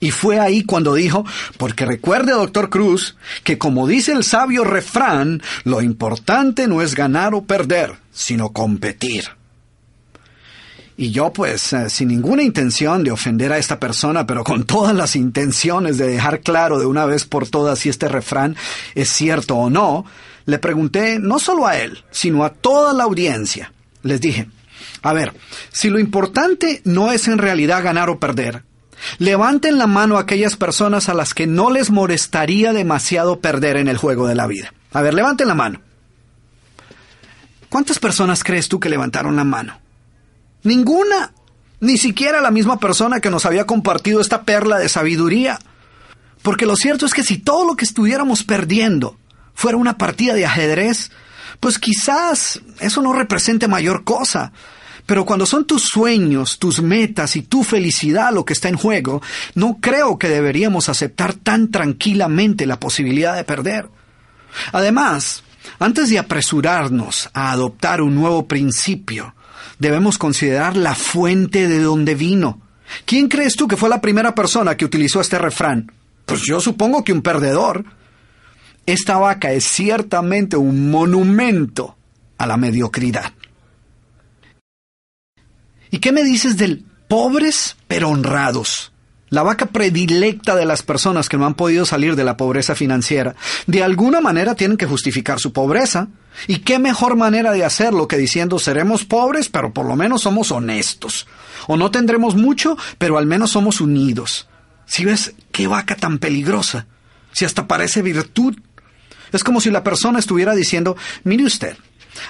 [0.00, 1.24] Y fue ahí cuando dijo,
[1.58, 7.34] porque recuerde, doctor Cruz, que como dice el sabio refrán, lo importante no es ganar
[7.34, 9.35] o perder, sino competir.
[10.96, 14.94] Y yo pues eh, sin ninguna intención de ofender a esta persona, pero con todas
[14.94, 18.56] las intenciones de dejar claro de una vez por todas si este refrán
[18.94, 20.06] es cierto o no,
[20.46, 23.72] le pregunté no solo a él, sino a toda la audiencia.
[24.02, 24.48] Les dije,
[25.02, 25.34] a ver,
[25.70, 28.62] si lo importante no es en realidad ganar o perder,
[29.18, 33.88] levanten la mano a aquellas personas a las que no les molestaría demasiado perder en
[33.88, 34.72] el juego de la vida.
[34.92, 35.82] A ver, levanten la mano.
[37.68, 39.78] ¿Cuántas personas crees tú que levantaron la mano?
[40.66, 41.32] Ninguna.
[41.78, 45.60] Ni siquiera la misma persona que nos había compartido esta perla de sabiduría.
[46.42, 49.16] Porque lo cierto es que si todo lo que estuviéramos perdiendo
[49.54, 51.12] fuera una partida de ajedrez,
[51.60, 54.52] pues quizás eso no represente mayor cosa.
[55.06, 59.22] Pero cuando son tus sueños, tus metas y tu felicidad lo que está en juego,
[59.54, 63.88] no creo que deberíamos aceptar tan tranquilamente la posibilidad de perder.
[64.72, 65.44] Además,
[65.78, 69.35] antes de apresurarnos a adoptar un nuevo principio,
[69.78, 72.60] debemos considerar la fuente de donde vino.
[73.04, 75.92] ¿Quién crees tú que fue la primera persona que utilizó este refrán?
[76.24, 77.84] Pues yo supongo que un perdedor.
[78.86, 81.96] Esta vaca es ciertamente un monumento
[82.38, 83.32] a la mediocridad.
[85.90, 88.92] ¿Y qué me dices del pobres pero honrados?
[89.28, 93.34] La vaca predilecta de las personas que no han podido salir de la pobreza financiera.
[93.66, 96.08] De alguna manera tienen que justificar su pobreza.
[96.46, 100.52] ¿Y qué mejor manera de hacerlo que diciendo seremos pobres, pero por lo menos somos
[100.52, 101.26] honestos?
[101.66, 104.48] O no tendremos mucho, pero al menos somos unidos.
[104.86, 106.86] Si ves qué vaca tan peligrosa,
[107.32, 108.56] si hasta parece virtud
[109.32, 111.76] es como si la persona estuviera diciendo, mire usted,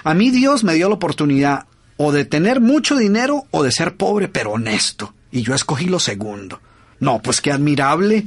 [0.03, 1.66] a mí Dios me dio la oportunidad
[1.99, 5.14] o de tener mucho dinero o de ser pobre pero honesto.
[5.30, 6.61] Y yo escogí lo segundo.
[7.01, 8.26] No, pues qué admirable.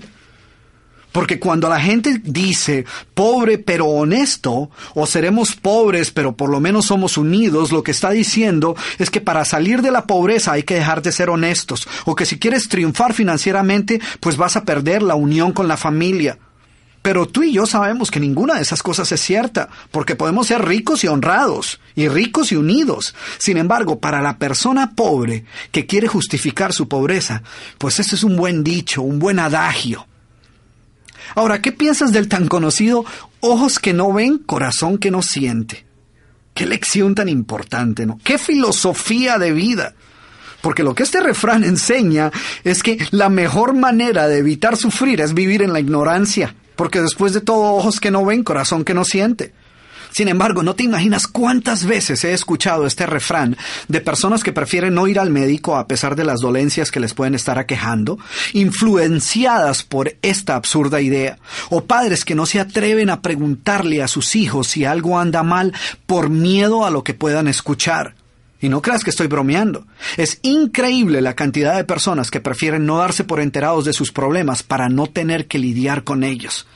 [1.11, 6.85] Porque cuando la gente dice pobre pero honesto, o seremos pobres pero por lo menos
[6.85, 10.75] somos unidos, lo que está diciendo es que para salir de la pobreza hay que
[10.75, 15.15] dejar de ser honestos, o que si quieres triunfar financieramente, pues vas a perder la
[15.15, 16.37] unión con la familia.
[17.01, 20.65] Pero tú y yo sabemos que ninguna de esas cosas es cierta, porque podemos ser
[20.65, 23.15] ricos y honrados, y ricos y unidos.
[23.37, 27.41] Sin embargo, para la persona pobre que quiere justificar su pobreza,
[27.77, 30.07] pues ese es un buen dicho, un buen adagio.
[31.35, 33.05] Ahora, ¿qué piensas del tan conocido
[33.39, 35.85] ojos que no ven, corazón que no siente?
[36.53, 38.19] Qué lección tan importante, ¿no?
[38.23, 39.93] Qué filosofía de vida.
[40.61, 42.31] Porque lo que este refrán enseña
[42.65, 47.33] es que la mejor manera de evitar sufrir es vivir en la ignorancia porque después
[47.33, 49.51] de todo ojos que no ven, corazón que no siente.
[50.11, 53.57] Sin embargo, no te imaginas cuántas veces he escuchado este refrán
[53.89, 57.13] de personas que prefieren no ir al médico a pesar de las dolencias que les
[57.13, 58.17] pueden estar aquejando,
[58.53, 61.37] influenciadas por esta absurda idea,
[61.69, 65.73] o padres que no se atreven a preguntarle a sus hijos si algo anda mal
[66.05, 68.15] por miedo a lo que puedan escuchar.
[68.61, 69.85] Y no creas que estoy bromeando.
[70.17, 74.63] Es increíble la cantidad de personas que prefieren no darse por enterados de sus problemas
[74.63, 76.67] para no tener que lidiar con ellos.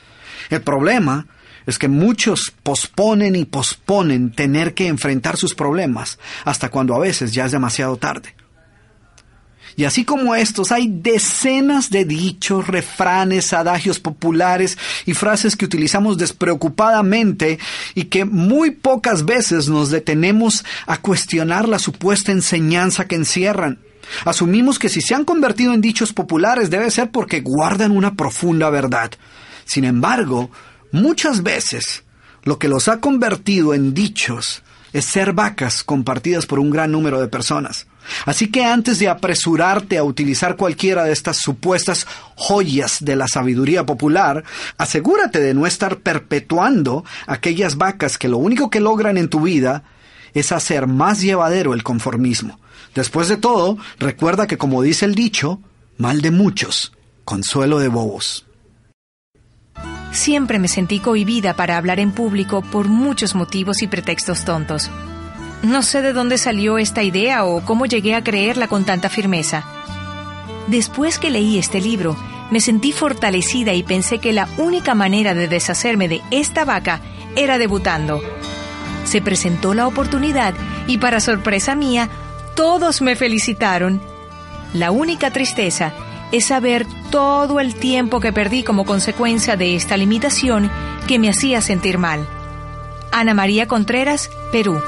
[0.50, 1.26] El problema
[1.66, 7.32] es que muchos posponen y posponen tener que enfrentar sus problemas hasta cuando a veces
[7.32, 8.34] ya es demasiado tarde.
[9.76, 16.18] Y así como estos, hay decenas de dichos, refranes, adagios populares y frases que utilizamos
[16.18, 17.58] despreocupadamente
[17.94, 23.78] y que muy pocas veces nos detenemos a cuestionar la supuesta enseñanza que encierran.
[24.24, 28.70] Asumimos que si se han convertido en dichos populares debe ser porque guardan una profunda
[28.70, 29.10] verdad.
[29.64, 30.50] Sin embargo,
[30.94, 32.04] Muchas veces
[32.44, 34.62] lo que los ha convertido en dichos
[34.92, 37.88] es ser vacas compartidas por un gran número de personas.
[38.26, 43.84] Así que antes de apresurarte a utilizar cualquiera de estas supuestas joyas de la sabiduría
[43.86, 44.44] popular,
[44.78, 49.84] asegúrate de no estar perpetuando aquellas vacas que lo único que logran en tu vida
[50.34, 52.58] es hacer más llevadero el conformismo.
[52.94, 55.60] Después de todo, recuerda que como dice el dicho,
[55.98, 56.92] mal de muchos,
[57.24, 58.46] consuelo de bobos.
[60.12, 64.90] Siempre me sentí cohibida para hablar en público por muchos motivos y pretextos tontos.
[65.64, 69.64] No sé de dónde salió esta idea o cómo llegué a creerla con tanta firmeza.
[70.66, 72.16] Después que leí este libro,
[72.50, 77.00] me sentí fortalecida y pensé que la única manera de deshacerme de esta vaca
[77.34, 78.20] era debutando.
[79.06, 80.52] Se presentó la oportunidad
[80.86, 82.10] y para sorpresa mía,
[82.54, 84.02] todos me felicitaron.
[84.74, 85.94] La única tristeza
[86.30, 90.70] es saber todo el tiempo que perdí como consecuencia de esta limitación
[91.08, 92.28] que me hacía sentir mal.
[93.12, 94.82] Ana María Contreras, Perú.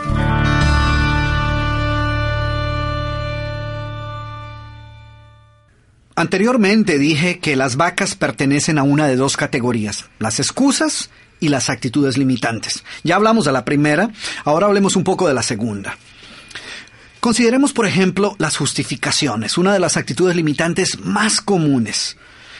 [6.18, 11.10] Anteriormente dije que las vacas pertenecen a una de dos categorías, las excusas
[11.40, 12.84] y las actitudes limitantes.
[13.04, 14.10] Ya hablamos de la primera,
[14.46, 15.98] ahora hablemos un poco de la segunda.
[17.20, 22.16] Consideremos, por ejemplo, las justificaciones, una de las actitudes limitantes más comunes.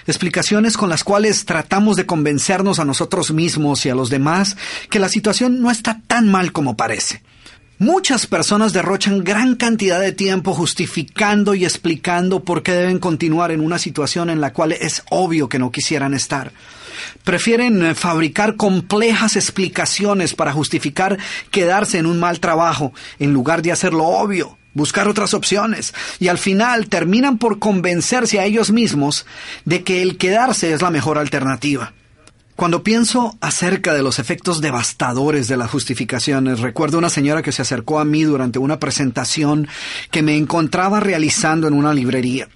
[0.07, 4.59] Explicaciones con las cuales tratamos de convencernos a nosotros mismos y a los demás
[4.91, 7.23] que la situación no está tan mal como parece.
[7.79, 13.61] Muchas personas derrochan gran cantidad de tiempo justificando y explicando por qué deben continuar en
[13.61, 16.53] una situación en la cual es obvio que no quisieran estar.
[17.23, 21.19] Prefieren eh, fabricar complejas explicaciones para justificar
[21.51, 26.39] quedarse en un mal trabajo en lugar de hacerlo obvio, buscar otras opciones y al
[26.39, 29.27] final terminan por convencerse a ellos mismos
[29.67, 31.93] de que el quedarse es la mejor alternativa.
[32.57, 37.61] Cuando pienso acerca de los efectos devastadores de las justificaciones, recuerdo una señora que se
[37.61, 39.69] acercó a mí durante una presentación
[40.11, 42.49] que me encontraba realizando en una librería.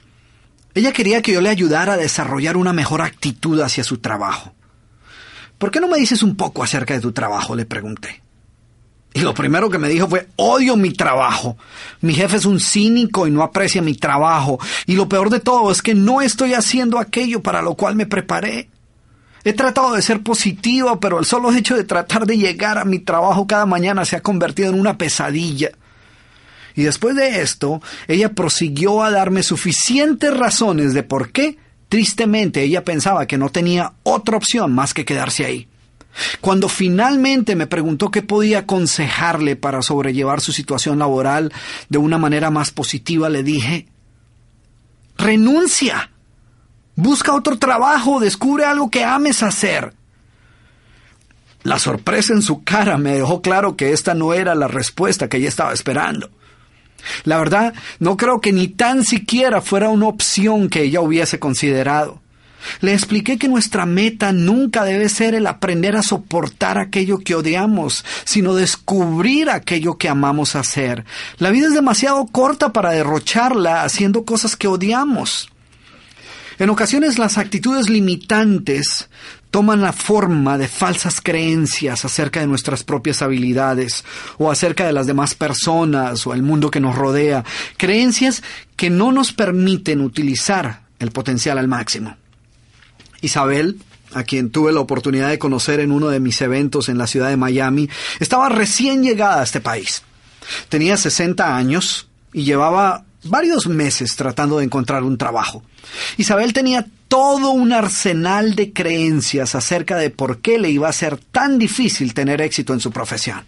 [0.74, 4.54] Ella quería que yo le ayudara a desarrollar una mejor actitud hacia su trabajo.
[5.58, 7.54] ¿Por qué no me dices un poco acerca de tu trabajo?
[7.54, 8.22] le pregunté.
[9.12, 11.58] Y lo primero que me dijo fue, odio mi trabajo.
[12.00, 14.58] Mi jefe es un cínico y no aprecia mi trabajo.
[14.86, 18.06] Y lo peor de todo es que no estoy haciendo aquello para lo cual me
[18.06, 18.70] preparé.
[19.44, 22.98] He tratado de ser positivo, pero el solo hecho de tratar de llegar a mi
[22.98, 25.70] trabajo cada mañana se ha convertido en una pesadilla.
[26.74, 32.84] Y después de esto, ella prosiguió a darme suficientes razones de por qué, tristemente, ella
[32.84, 35.68] pensaba que no tenía otra opción más que quedarse ahí.
[36.40, 41.52] Cuando finalmente me preguntó qué podía aconsejarle para sobrellevar su situación laboral
[41.88, 43.86] de una manera más positiva, le dije,
[45.16, 46.10] renuncia,
[47.00, 49.94] busca otro trabajo, descubre algo que ames hacer.
[51.62, 55.38] La sorpresa en su cara me dejó claro que esta no era la respuesta que
[55.38, 56.30] ella estaba esperando.
[57.24, 62.20] La verdad, no creo que ni tan siquiera fuera una opción que ella hubiese considerado.
[62.80, 68.04] Le expliqué que nuestra meta nunca debe ser el aprender a soportar aquello que odiamos,
[68.24, 71.04] sino descubrir aquello que amamos hacer.
[71.38, 75.50] La vida es demasiado corta para derrocharla haciendo cosas que odiamos.
[76.60, 79.08] En ocasiones las actitudes limitantes
[79.50, 84.04] toman la forma de falsas creencias acerca de nuestras propias habilidades
[84.36, 87.46] o acerca de las demás personas o el mundo que nos rodea,
[87.78, 88.42] creencias
[88.76, 92.18] que no nos permiten utilizar el potencial al máximo.
[93.22, 93.80] Isabel,
[94.12, 97.30] a quien tuve la oportunidad de conocer en uno de mis eventos en la ciudad
[97.30, 97.88] de Miami,
[98.18, 100.02] estaba recién llegada a este país.
[100.68, 105.62] Tenía 60 años y llevaba varios meses tratando de encontrar un trabajo.
[106.16, 111.16] Isabel tenía todo un arsenal de creencias acerca de por qué le iba a ser
[111.18, 113.44] tan difícil tener éxito en su profesión.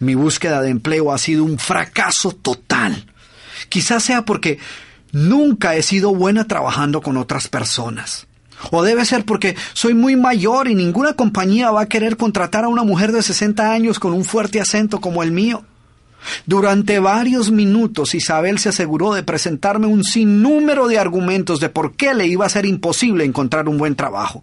[0.00, 3.06] Mi búsqueda de empleo ha sido un fracaso total.
[3.68, 4.58] Quizás sea porque
[5.12, 8.26] nunca he sido buena trabajando con otras personas.
[8.70, 12.68] O debe ser porque soy muy mayor y ninguna compañía va a querer contratar a
[12.68, 15.64] una mujer de 60 años con un fuerte acento como el mío.
[16.46, 22.14] Durante varios minutos Isabel se aseguró de presentarme un sinnúmero de argumentos de por qué
[22.14, 24.42] le iba a ser imposible encontrar un buen trabajo.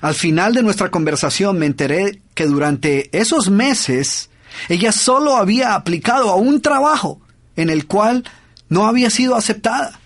[0.00, 4.30] Al final de nuestra conversación me enteré que durante esos meses
[4.68, 7.20] ella solo había aplicado a un trabajo
[7.56, 8.24] en el cual
[8.68, 9.98] no había sido aceptada.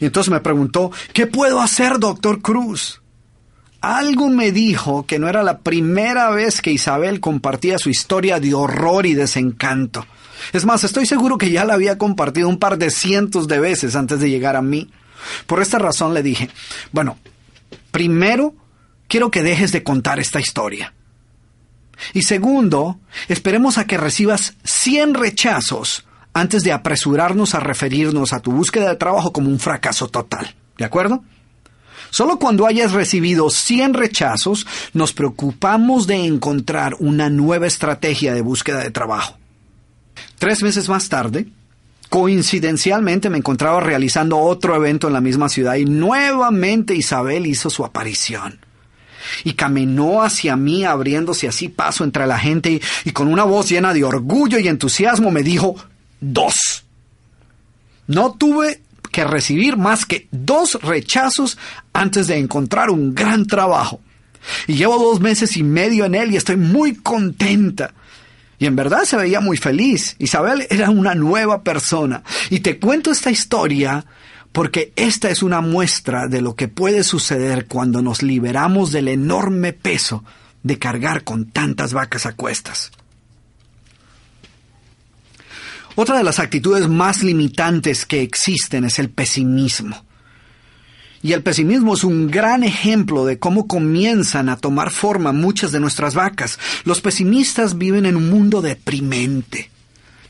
[0.00, 3.00] Y entonces me preguntó, ¿qué puedo hacer, doctor Cruz?
[3.86, 8.52] Algo me dijo que no era la primera vez que Isabel compartía su historia de
[8.52, 10.04] horror y desencanto.
[10.52, 13.94] Es más, estoy seguro que ya la había compartido un par de cientos de veces
[13.94, 14.90] antes de llegar a mí.
[15.46, 16.50] Por esta razón le dije,
[16.90, 17.16] bueno,
[17.92, 18.56] primero,
[19.06, 20.92] quiero que dejes de contar esta historia.
[22.12, 28.50] Y segundo, esperemos a que recibas 100 rechazos antes de apresurarnos a referirnos a tu
[28.50, 30.56] búsqueda de trabajo como un fracaso total.
[30.76, 31.22] ¿De acuerdo?
[32.10, 38.80] Solo cuando hayas recibido 100 rechazos nos preocupamos de encontrar una nueva estrategia de búsqueda
[38.80, 39.36] de trabajo.
[40.38, 41.46] Tres meses más tarde,
[42.08, 47.84] coincidencialmente me encontraba realizando otro evento en la misma ciudad y nuevamente Isabel hizo su
[47.84, 48.60] aparición.
[49.42, 53.68] Y caminó hacia mí abriéndose así paso entre la gente y, y con una voz
[53.68, 55.74] llena de orgullo y entusiasmo me dijo,
[56.20, 56.84] dos.
[58.06, 58.82] No tuve
[59.16, 61.56] que recibir más que dos rechazos
[61.94, 63.98] antes de encontrar un gran trabajo.
[64.66, 67.94] Y llevo dos meses y medio en él y estoy muy contenta.
[68.58, 70.16] Y en verdad se veía muy feliz.
[70.18, 72.24] Isabel era una nueva persona.
[72.50, 74.04] Y te cuento esta historia
[74.52, 79.72] porque esta es una muestra de lo que puede suceder cuando nos liberamos del enorme
[79.72, 80.24] peso
[80.62, 82.92] de cargar con tantas vacas a cuestas.
[85.96, 90.04] Otra de las actitudes más limitantes que existen es el pesimismo.
[91.22, 95.80] Y el pesimismo es un gran ejemplo de cómo comienzan a tomar forma muchas de
[95.80, 96.58] nuestras vacas.
[96.84, 99.70] Los pesimistas viven en un mundo deprimente,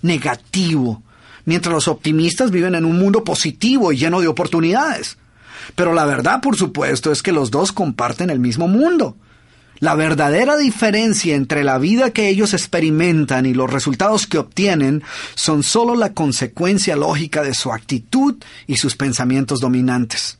[0.02, 1.02] negativo,
[1.44, 5.18] mientras los optimistas viven en un mundo positivo y lleno de oportunidades.
[5.74, 9.16] Pero la verdad, por supuesto, es que los dos comparten el mismo mundo.
[9.78, 15.02] La verdadera diferencia entre la vida que ellos experimentan y los resultados que obtienen
[15.34, 20.38] son solo la consecuencia lógica de su actitud y sus pensamientos dominantes.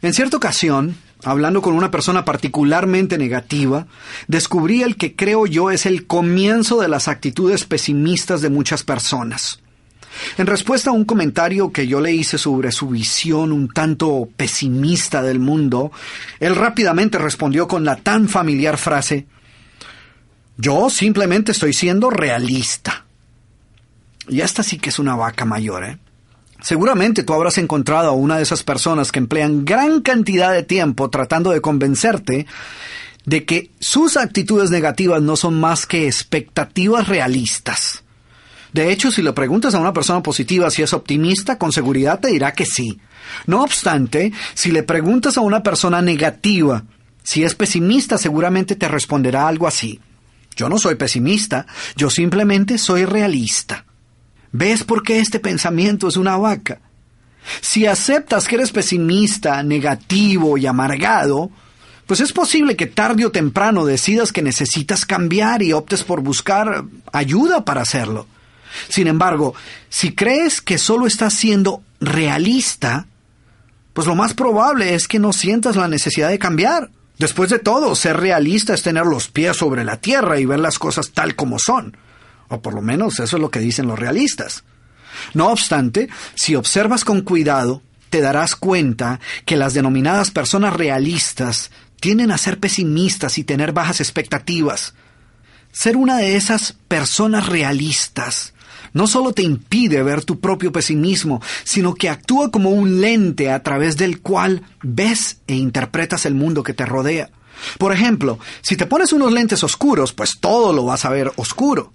[0.00, 3.86] En cierta ocasión, hablando con una persona particularmente negativa,
[4.28, 9.61] descubrí el que creo yo es el comienzo de las actitudes pesimistas de muchas personas.
[10.38, 15.22] En respuesta a un comentario que yo le hice sobre su visión un tanto pesimista
[15.22, 15.92] del mundo,
[16.40, 19.26] él rápidamente respondió con la tan familiar frase,
[20.56, 23.04] yo simplemente estoy siendo realista.
[24.28, 25.98] Y esta sí que es una vaca mayor, ¿eh?
[26.62, 31.10] Seguramente tú habrás encontrado a una de esas personas que emplean gran cantidad de tiempo
[31.10, 32.46] tratando de convencerte
[33.24, 38.01] de que sus actitudes negativas no son más que expectativas realistas.
[38.72, 42.28] De hecho, si le preguntas a una persona positiva si es optimista, con seguridad te
[42.28, 42.98] dirá que sí.
[43.46, 46.84] No obstante, si le preguntas a una persona negativa
[47.22, 50.00] si es pesimista, seguramente te responderá algo así.
[50.56, 51.66] Yo no soy pesimista,
[51.96, 53.84] yo simplemente soy realista.
[54.50, 56.80] ¿Ves por qué este pensamiento es una vaca?
[57.60, 61.50] Si aceptas que eres pesimista, negativo y amargado,
[62.06, 66.84] pues es posible que tarde o temprano decidas que necesitas cambiar y optes por buscar
[67.12, 68.26] ayuda para hacerlo.
[68.88, 69.54] Sin embargo,
[69.88, 73.06] si crees que solo estás siendo realista,
[73.92, 76.90] pues lo más probable es que no sientas la necesidad de cambiar.
[77.18, 80.78] Después de todo, ser realista es tener los pies sobre la tierra y ver las
[80.78, 81.96] cosas tal como son.
[82.48, 84.64] O por lo menos eso es lo que dicen los realistas.
[85.34, 91.70] No obstante, si observas con cuidado, te darás cuenta que las denominadas personas realistas
[92.00, 94.94] tienden a ser pesimistas y tener bajas expectativas.
[95.70, 98.51] Ser una de esas personas realistas
[98.92, 103.62] no solo te impide ver tu propio pesimismo, sino que actúa como un lente a
[103.62, 107.30] través del cual ves e interpretas el mundo que te rodea.
[107.78, 111.92] Por ejemplo, si te pones unos lentes oscuros, pues todo lo vas a ver oscuro.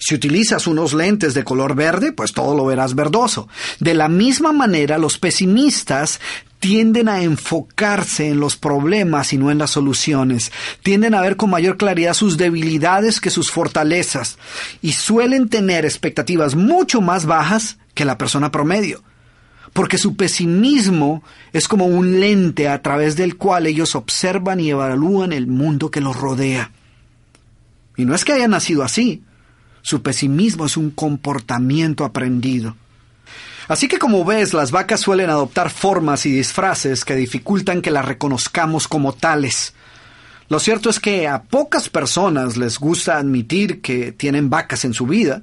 [0.00, 3.48] Si utilizas unos lentes de color verde, pues todo lo verás verdoso.
[3.80, 6.20] De la misma manera, los pesimistas
[6.58, 10.52] tienden a enfocarse en los problemas y no en las soluciones.
[10.82, 14.38] Tienden a ver con mayor claridad sus debilidades que sus fortalezas
[14.80, 19.02] y suelen tener expectativas mucho más bajas que la persona promedio.
[19.74, 21.22] Porque su pesimismo
[21.52, 26.00] es como un lente a través del cual ellos observan y evalúan el mundo que
[26.00, 26.72] los rodea.
[27.98, 29.22] Y no es que hayan nacido así.
[29.82, 32.76] Su pesimismo es un comportamiento aprendido.
[33.68, 38.04] Así que como ves, las vacas suelen adoptar formas y disfraces que dificultan que las
[38.04, 39.74] reconozcamos como tales.
[40.48, 45.06] Lo cierto es que a pocas personas les gusta admitir que tienen vacas en su
[45.06, 45.42] vida.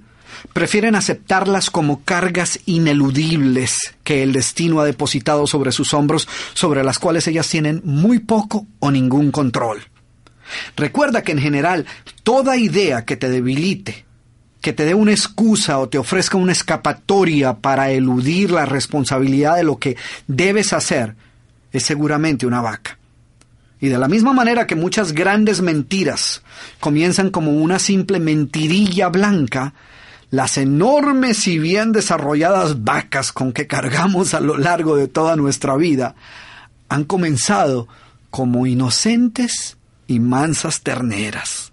[0.52, 7.00] Prefieren aceptarlas como cargas ineludibles que el destino ha depositado sobre sus hombros, sobre las
[7.00, 9.84] cuales ellas tienen muy poco o ningún control.
[10.76, 11.86] Recuerda que en general
[12.24, 14.07] toda idea que te debilite,
[14.68, 19.64] que te dé una excusa o te ofrezca una escapatoria para eludir la responsabilidad de
[19.64, 19.96] lo que
[20.28, 21.16] debes hacer,
[21.72, 23.00] es seguramente una vaca.
[23.80, 26.44] Y de la misma manera que muchas grandes mentiras
[26.82, 29.74] comienzan como una simple mentirilla blanca,
[30.32, 35.78] las enormes y bien desarrolladas vacas con que cargamos a lo largo de toda nuestra
[35.78, 36.14] vida
[36.90, 37.88] han comenzado
[38.32, 41.72] como inocentes y mansas terneras.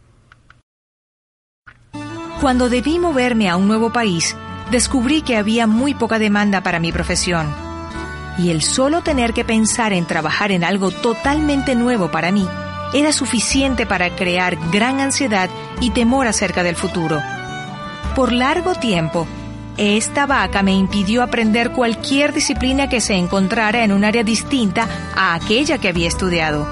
[2.44, 4.36] Cuando debí moverme a un nuevo país,
[4.70, 7.46] descubrí que había muy poca demanda para mi profesión.
[8.36, 12.46] Y el solo tener que pensar en trabajar en algo totalmente nuevo para mí
[12.92, 15.48] era suficiente para crear gran ansiedad
[15.80, 17.18] y temor acerca del futuro.
[18.14, 19.26] Por largo tiempo,
[19.78, 24.86] esta vaca me impidió aprender cualquier disciplina que se encontrara en un área distinta
[25.16, 26.68] a aquella que había estudiado.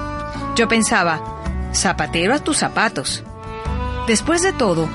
[0.55, 1.41] Yo pensaba,
[1.73, 3.23] zapatero a tus zapatos.
[4.05, 4.87] Después de todo,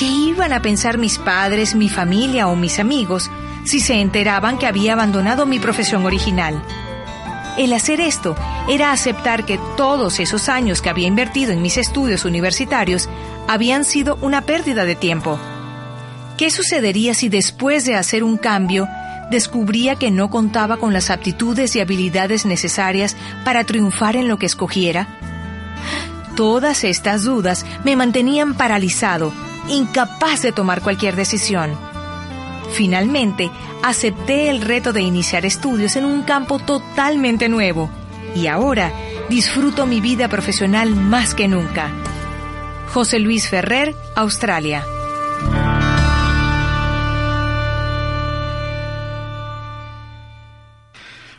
[0.00, 3.30] ¿Qué iban a pensar mis padres, mi familia o mis amigos
[3.64, 6.62] si se enteraban que había abandonado mi profesión original?
[7.58, 8.34] El hacer esto
[8.66, 13.10] era aceptar que todos esos años que había invertido en mis estudios universitarios
[13.46, 15.38] habían sido una pérdida de tiempo.
[16.38, 18.88] ¿Qué sucedería si después de hacer un cambio
[19.30, 24.46] descubría que no contaba con las aptitudes y habilidades necesarias para triunfar en lo que
[24.46, 25.08] escogiera?
[26.36, 29.30] Todas estas dudas me mantenían paralizado
[29.68, 31.76] incapaz de tomar cualquier decisión.
[32.72, 33.50] Finalmente,
[33.82, 37.90] acepté el reto de iniciar estudios en un campo totalmente nuevo
[38.34, 38.92] y ahora
[39.28, 41.90] disfruto mi vida profesional más que nunca.
[42.92, 44.84] José Luis Ferrer, Australia.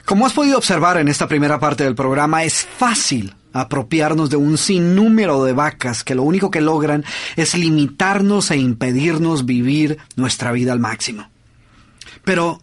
[0.06, 4.58] Como has podido observar en esta primera parte del programa, es fácil apropiarnos de un
[4.58, 7.04] sinnúmero de vacas que lo único que logran
[7.36, 11.30] es limitarnos e impedirnos vivir nuestra vida al máximo.
[12.24, 12.62] Pero,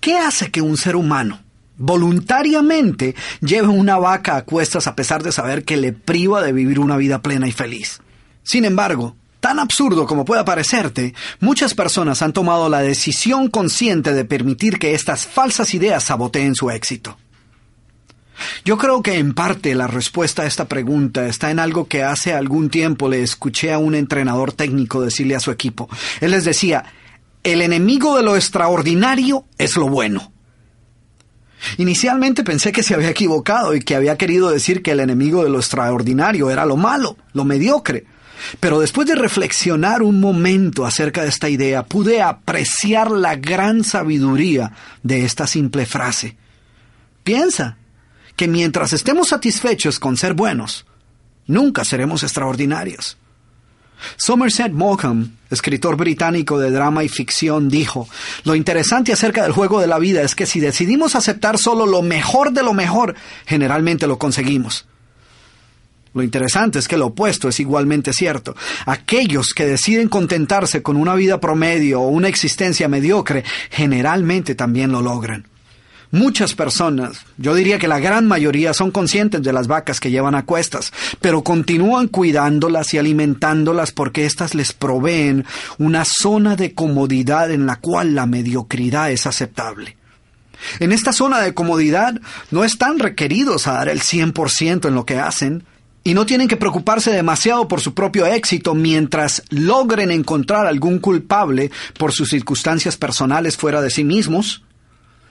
[0.00, 1.40] ¿qué hace que un ser humano
[1.76, 6.80] voluntariamente lleve una vaca a cuestas a pesar de saber que le priva de vivir
[6.80, 8.00] una vida plena y feliz?
[8.42, 14.24] Sin embargo, Tan absurdo como pueda parecerte, muchas personas han tomado la decisión consciente de
[14.24, 17.16] permitir que estas falsas ideas saboteen su éxito.
[18.64, 22.32] Yo creo que en parte la respuesta a esta pregunta está en algo que hace
[22.32, 25.88] algún tiempo le escuché a un entrenador técnico decirle a su equipo.
[26.20, 26.84] Él les decía,
[27.42, 30.32] el enemigo de lo extraordinario es lo bueno.
[31.76, 35.50] Inicialmente pensé que se había equivocado y que había querido decir que el enemigo de
[35.50, 38.04] lo extraordinario era lo malo, lo mediocre.
[38.60, 44.72] Pero después de reflexionar un momento acerca de esta idea, pude apreciar la gran sabiduría
[45.02, 46.36] de esta simple frase.
[47.24, 47.76] Piensa,
[48.38, 50.86] que mientras estemos satisfechos con ser buenos,
[51.48, 53.18] nunca seremos extraordinarios.
[54.16, 58.08] Somerset Maugham, escritor británico de drama y ficción, dijo,
[58.44, 62.00] Lo interesante acerca del juego de la vida es que si decidimos aceptar solo lo
[62.00, 64.86] mejor de lo mejor, generalmente lo conseguimos.
[66.14, 68.54] Lo interesante es que lo opuesto es igualmente cierto.
[68.86, 75.02] Aquellos que deciden contentarse con una vida promedio o una existencia mediocre, generalmente también lo
[75.02, 75.47] logran.
[76.10, 80.34] Muchas personas, yo diría que la gran mayoría, son conscientes de las vacas que llevan
[80.34, 80.90] a cuestas,
[81.20, 85.44] pero continúan cuidándolas y alimentándolas porque éstas les proveen
[85.76, 89.98] una zona de comodidad en la cual la mediocridad es aceptable.
[90.80, 92.18] En esta zona de comodidad
[92.50, 95.64] no están requeridos a dar el 100% en lo que hacen,
[96.04, 101.70] y no tienen que preocuparse demasiado por su propio éxito mientras logren encontrar algún culpable
[101.98, 104.62] por sus circunstancias personales fuera de sí mismos.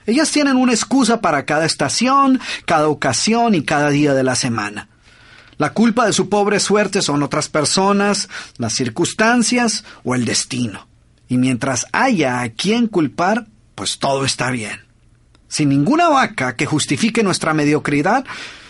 [0.08, 4.88] Ellas tienen una excusa para cada estación, cada ocasión y cada día de la semana.
[5.58, 10.88] La culpa de su pobre suerte son otras personas, las circunstancias o el destino.
[11.28, 14.80] Y mientras haya a quien culpar, pues todo está bien.
[15.46, 18.24] Sin ninguna vaca que justifique nuestra mediocridad,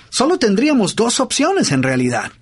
[0.08, 2.32] solo tendríamos dos opciones en realidad.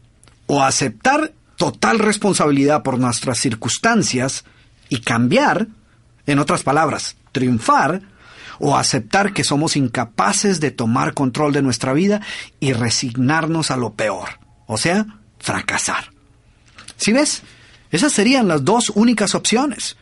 [0.47, 4.47] O aceptar total responsabilidad por nuestras circunstancias
[4.88, 5.66] y cambiar,
[6.26, 8.01] en otras palabras, triunfar,
[8.59, 12.20] o aceptar que somos incapaces de tomar control de nuestra vida
[12.61, 15.07] y resignarnos a lo peor, o sea,
[15.38, 16.11] fracasar.
[16.96, 17.42] Si ves,
[17.90, 19.96] esas serían las dos únicas opciones.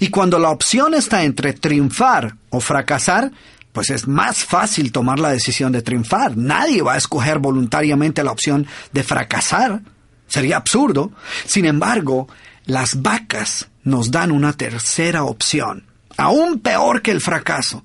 [0.00, 3.30] Y cuando la opción está entre triunfar o fracasar,
[3.72, 6.36] pues es más fácil tomar la decisión de triunfar.
[6.36, 9.82] Nadie va a escoger voluntariamente la opción de fracasar.
[10.26, 11.12] Sería absurdo.
[11.46, 12.28] Sin embargo,
[12.66, 15.86] las vacas nos dan una tercera opción,
[16.16, 17.82] aún peor que el fracaso.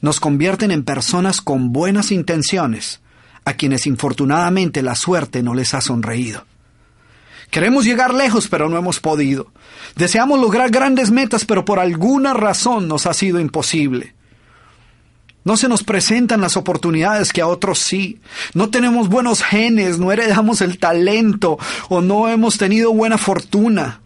[0.00, 3.00] Nos convierten en personas con buenas intenciones,
[3.44, 6.44] a quienes infortunadamente la suerte no les ha sonreído.
[7.50, 9.50] Queremos llegar lejos, pero no hemos podido.
[9.96, 14.14] Deseamos lograr grandes metas, pero por alguna razón nos ha sido imposible.
[15.44, 18.20] No se nos presentan las oportunidades que a otros sí.
[18.52, 24.02] No tenemos buenos genes, no heredamos el talento o no hemos tenido buena fortuna.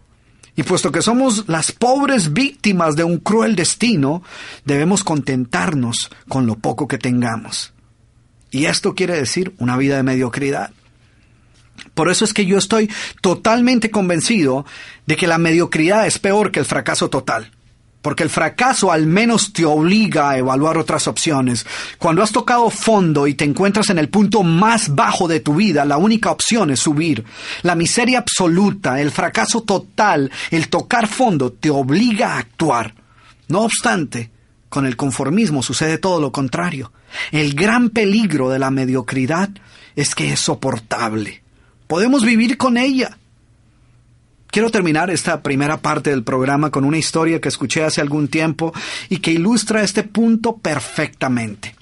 [0.54, 4.22] Y puesto que somos las pobres víctimas de un cruel destino,
[4.64, 7.72] debemos contentarnos con lo poco que tengamos.
[8.50, 10.70] Y esto quiere decir una vida de mediocridad.
[11.94, 12.90] Por eso es que yo estoy
[13.22, 14.66] totalmente convencido
[15.06, 17.50] de que la mediocridad es peor que el fracaso total.
[18.02, 21.64] Porque el fracaso al menos te obliga a evaluar otras opciones.
[21.98, 25.84] Cuando has tocado fondo y te encuentras en el punto más bajo de tu vida,
[25.84, 27.24] la única opción es subir.
[27.62, 32.94] La miseria absoluta, el fracaso total, el tocar fondo te obliga a actuar.
[33.48, 34.30] No obstante,
[34.68, 36.92] con el conformismo sucede todo lo contrario.
[37.30, 39.50] El gran peligro de la mediocridad
[39.94, 41.42] es que es soportable.
[41.86, 43.18] Podemos vivir con ella.
[44.52, 48.74] Quiero terminar esta primera parte del programa con una historia que escuché hace algún tiempo
[49.08, 51.74] y que ilustra este punto perfectamente.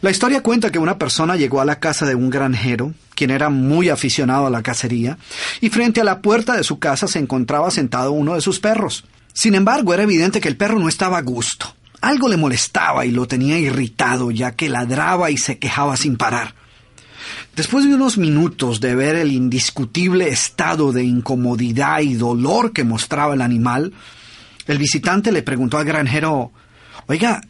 [0.00, 3.50] La historia cuenta que una persona llegó a la casa de un granjero, quien era
[3.50, 5.18] muy aficionado a la cacería,
[5.60, 9.04] y frente a la puerta de su casa se encontraba sentado uno de sus perros.
[9.32, 11.74] Sin embargo, era evidente que el perro no estaba a gusto.
[12.00, 16.54] Algo le molestaba y lo tenía irritado, ya que ladraba y se quejaba sin parar.
[17.58, 23.34] Después de unos minutos de ver el indiscutible estado de incomodidad y dolor que mostraba
[23.34, 23.94] el animal,
[24.68, 26.52] el visitante le preguntó al granjero
[27.08, 27.40] Oiga,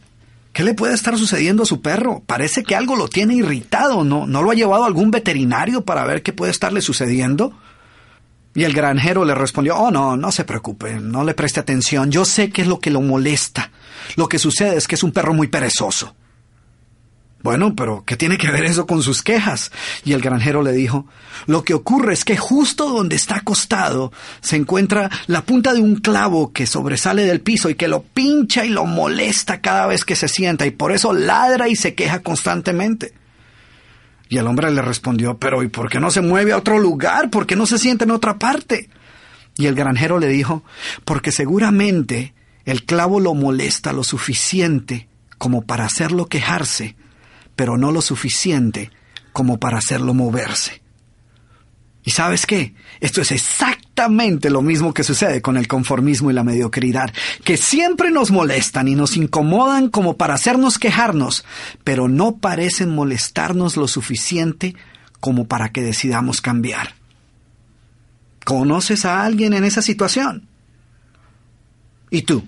[0.55, 2.23] ¿qué le puede estar sucediendo a su perro?
[2.25, 4.27] Parece que algo lo tiene irritado, ¿no?
[4.27, 7.53] ¿No lo ha llevado algún veterinario para ver qué puede estarle sucediendo?
[8.55, 12.25] Y el granjero le respondió, oh no, no se preocupe, no le preste atención, yo
[12.25, 13.73] sé qué es lo que lo molesta.
[14.17, 16.15] Lo que sucede es que es un perro muy perezoso.
[17.41, 19.71] Bueno, pero ¿qué tiene que ver eso con sus quejas?
[20.05, 21.07] Y el granjero le dijo,
[21.47, 25.97] lo que ocurre es que justo donde está acostado se encuentra la punta de un
[25.97, 30.17] clavo que sobresale del piso y que lo pincha y lo molesta cada vez que
[30.17, 33.15] se sienta y por eso ladra y se queja constantemente.
[34.29, 37.31] Y el hombre le respondió, pero ¿y por qué no se mueve a otro lugar?
[37.31, 38.91] ¿Por qué no se sienta en otra parte?
[39.57, 40.65] Y el granjero le dijo,
[41.05, 42.35] porque seguramente
[42.65, 45.09] el clavo lo molesta lo suficiente
[45.39, 46.97] como para hacerlo quejarse
[47.59, 48.93] pero no lo suficiente
[49.33, 50.81] como para hacerlo moverse.
[52.05, 52.73] ¿Y sabes qué?
[53.01, 58.13] Esto es exactamente lo mismo que sucede con el conformismo y la mediocridad, que siempre
[58.13, 61.45] nos molestan y nos incomodan como para hacernos quejarnos,
[61.83, 64.77] pero no parecen molestarnos lo suficiente
[65.19, 66.95] como para que decidamos cambiar.
[68.45, 70.47] ¿Conoces a alguien en esa situación?
[72.09, 72.47] ¿Y tú?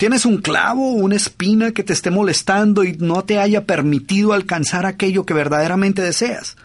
[0.00, 4.32] ¿Tienes un clavo o una espina que te esté molestando y no te haya permitido
[4.32, 6.56] alcanzar aquello que verdaderamente deseas?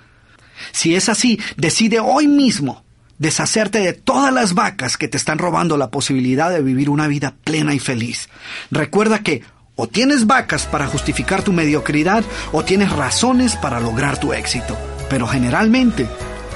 [0.72, 2.86] Si es así, decide hoy mismo
[3.18, 7.36] deshacerte de todas las vacas que te están robando la posibilidad de vivir una vida
[7.44, 8.30] plena y feliz.
[8.72, 9.44] Recuerda que
[9.76, 12.24] o tienes vacas para justificar tu mediocridad
[12.54, 14.78] o tienes razones para lograr tu éxito,
[15.10, 16.08] pero generalmente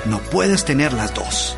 [0.06, 1.58] no puedes tener las dos.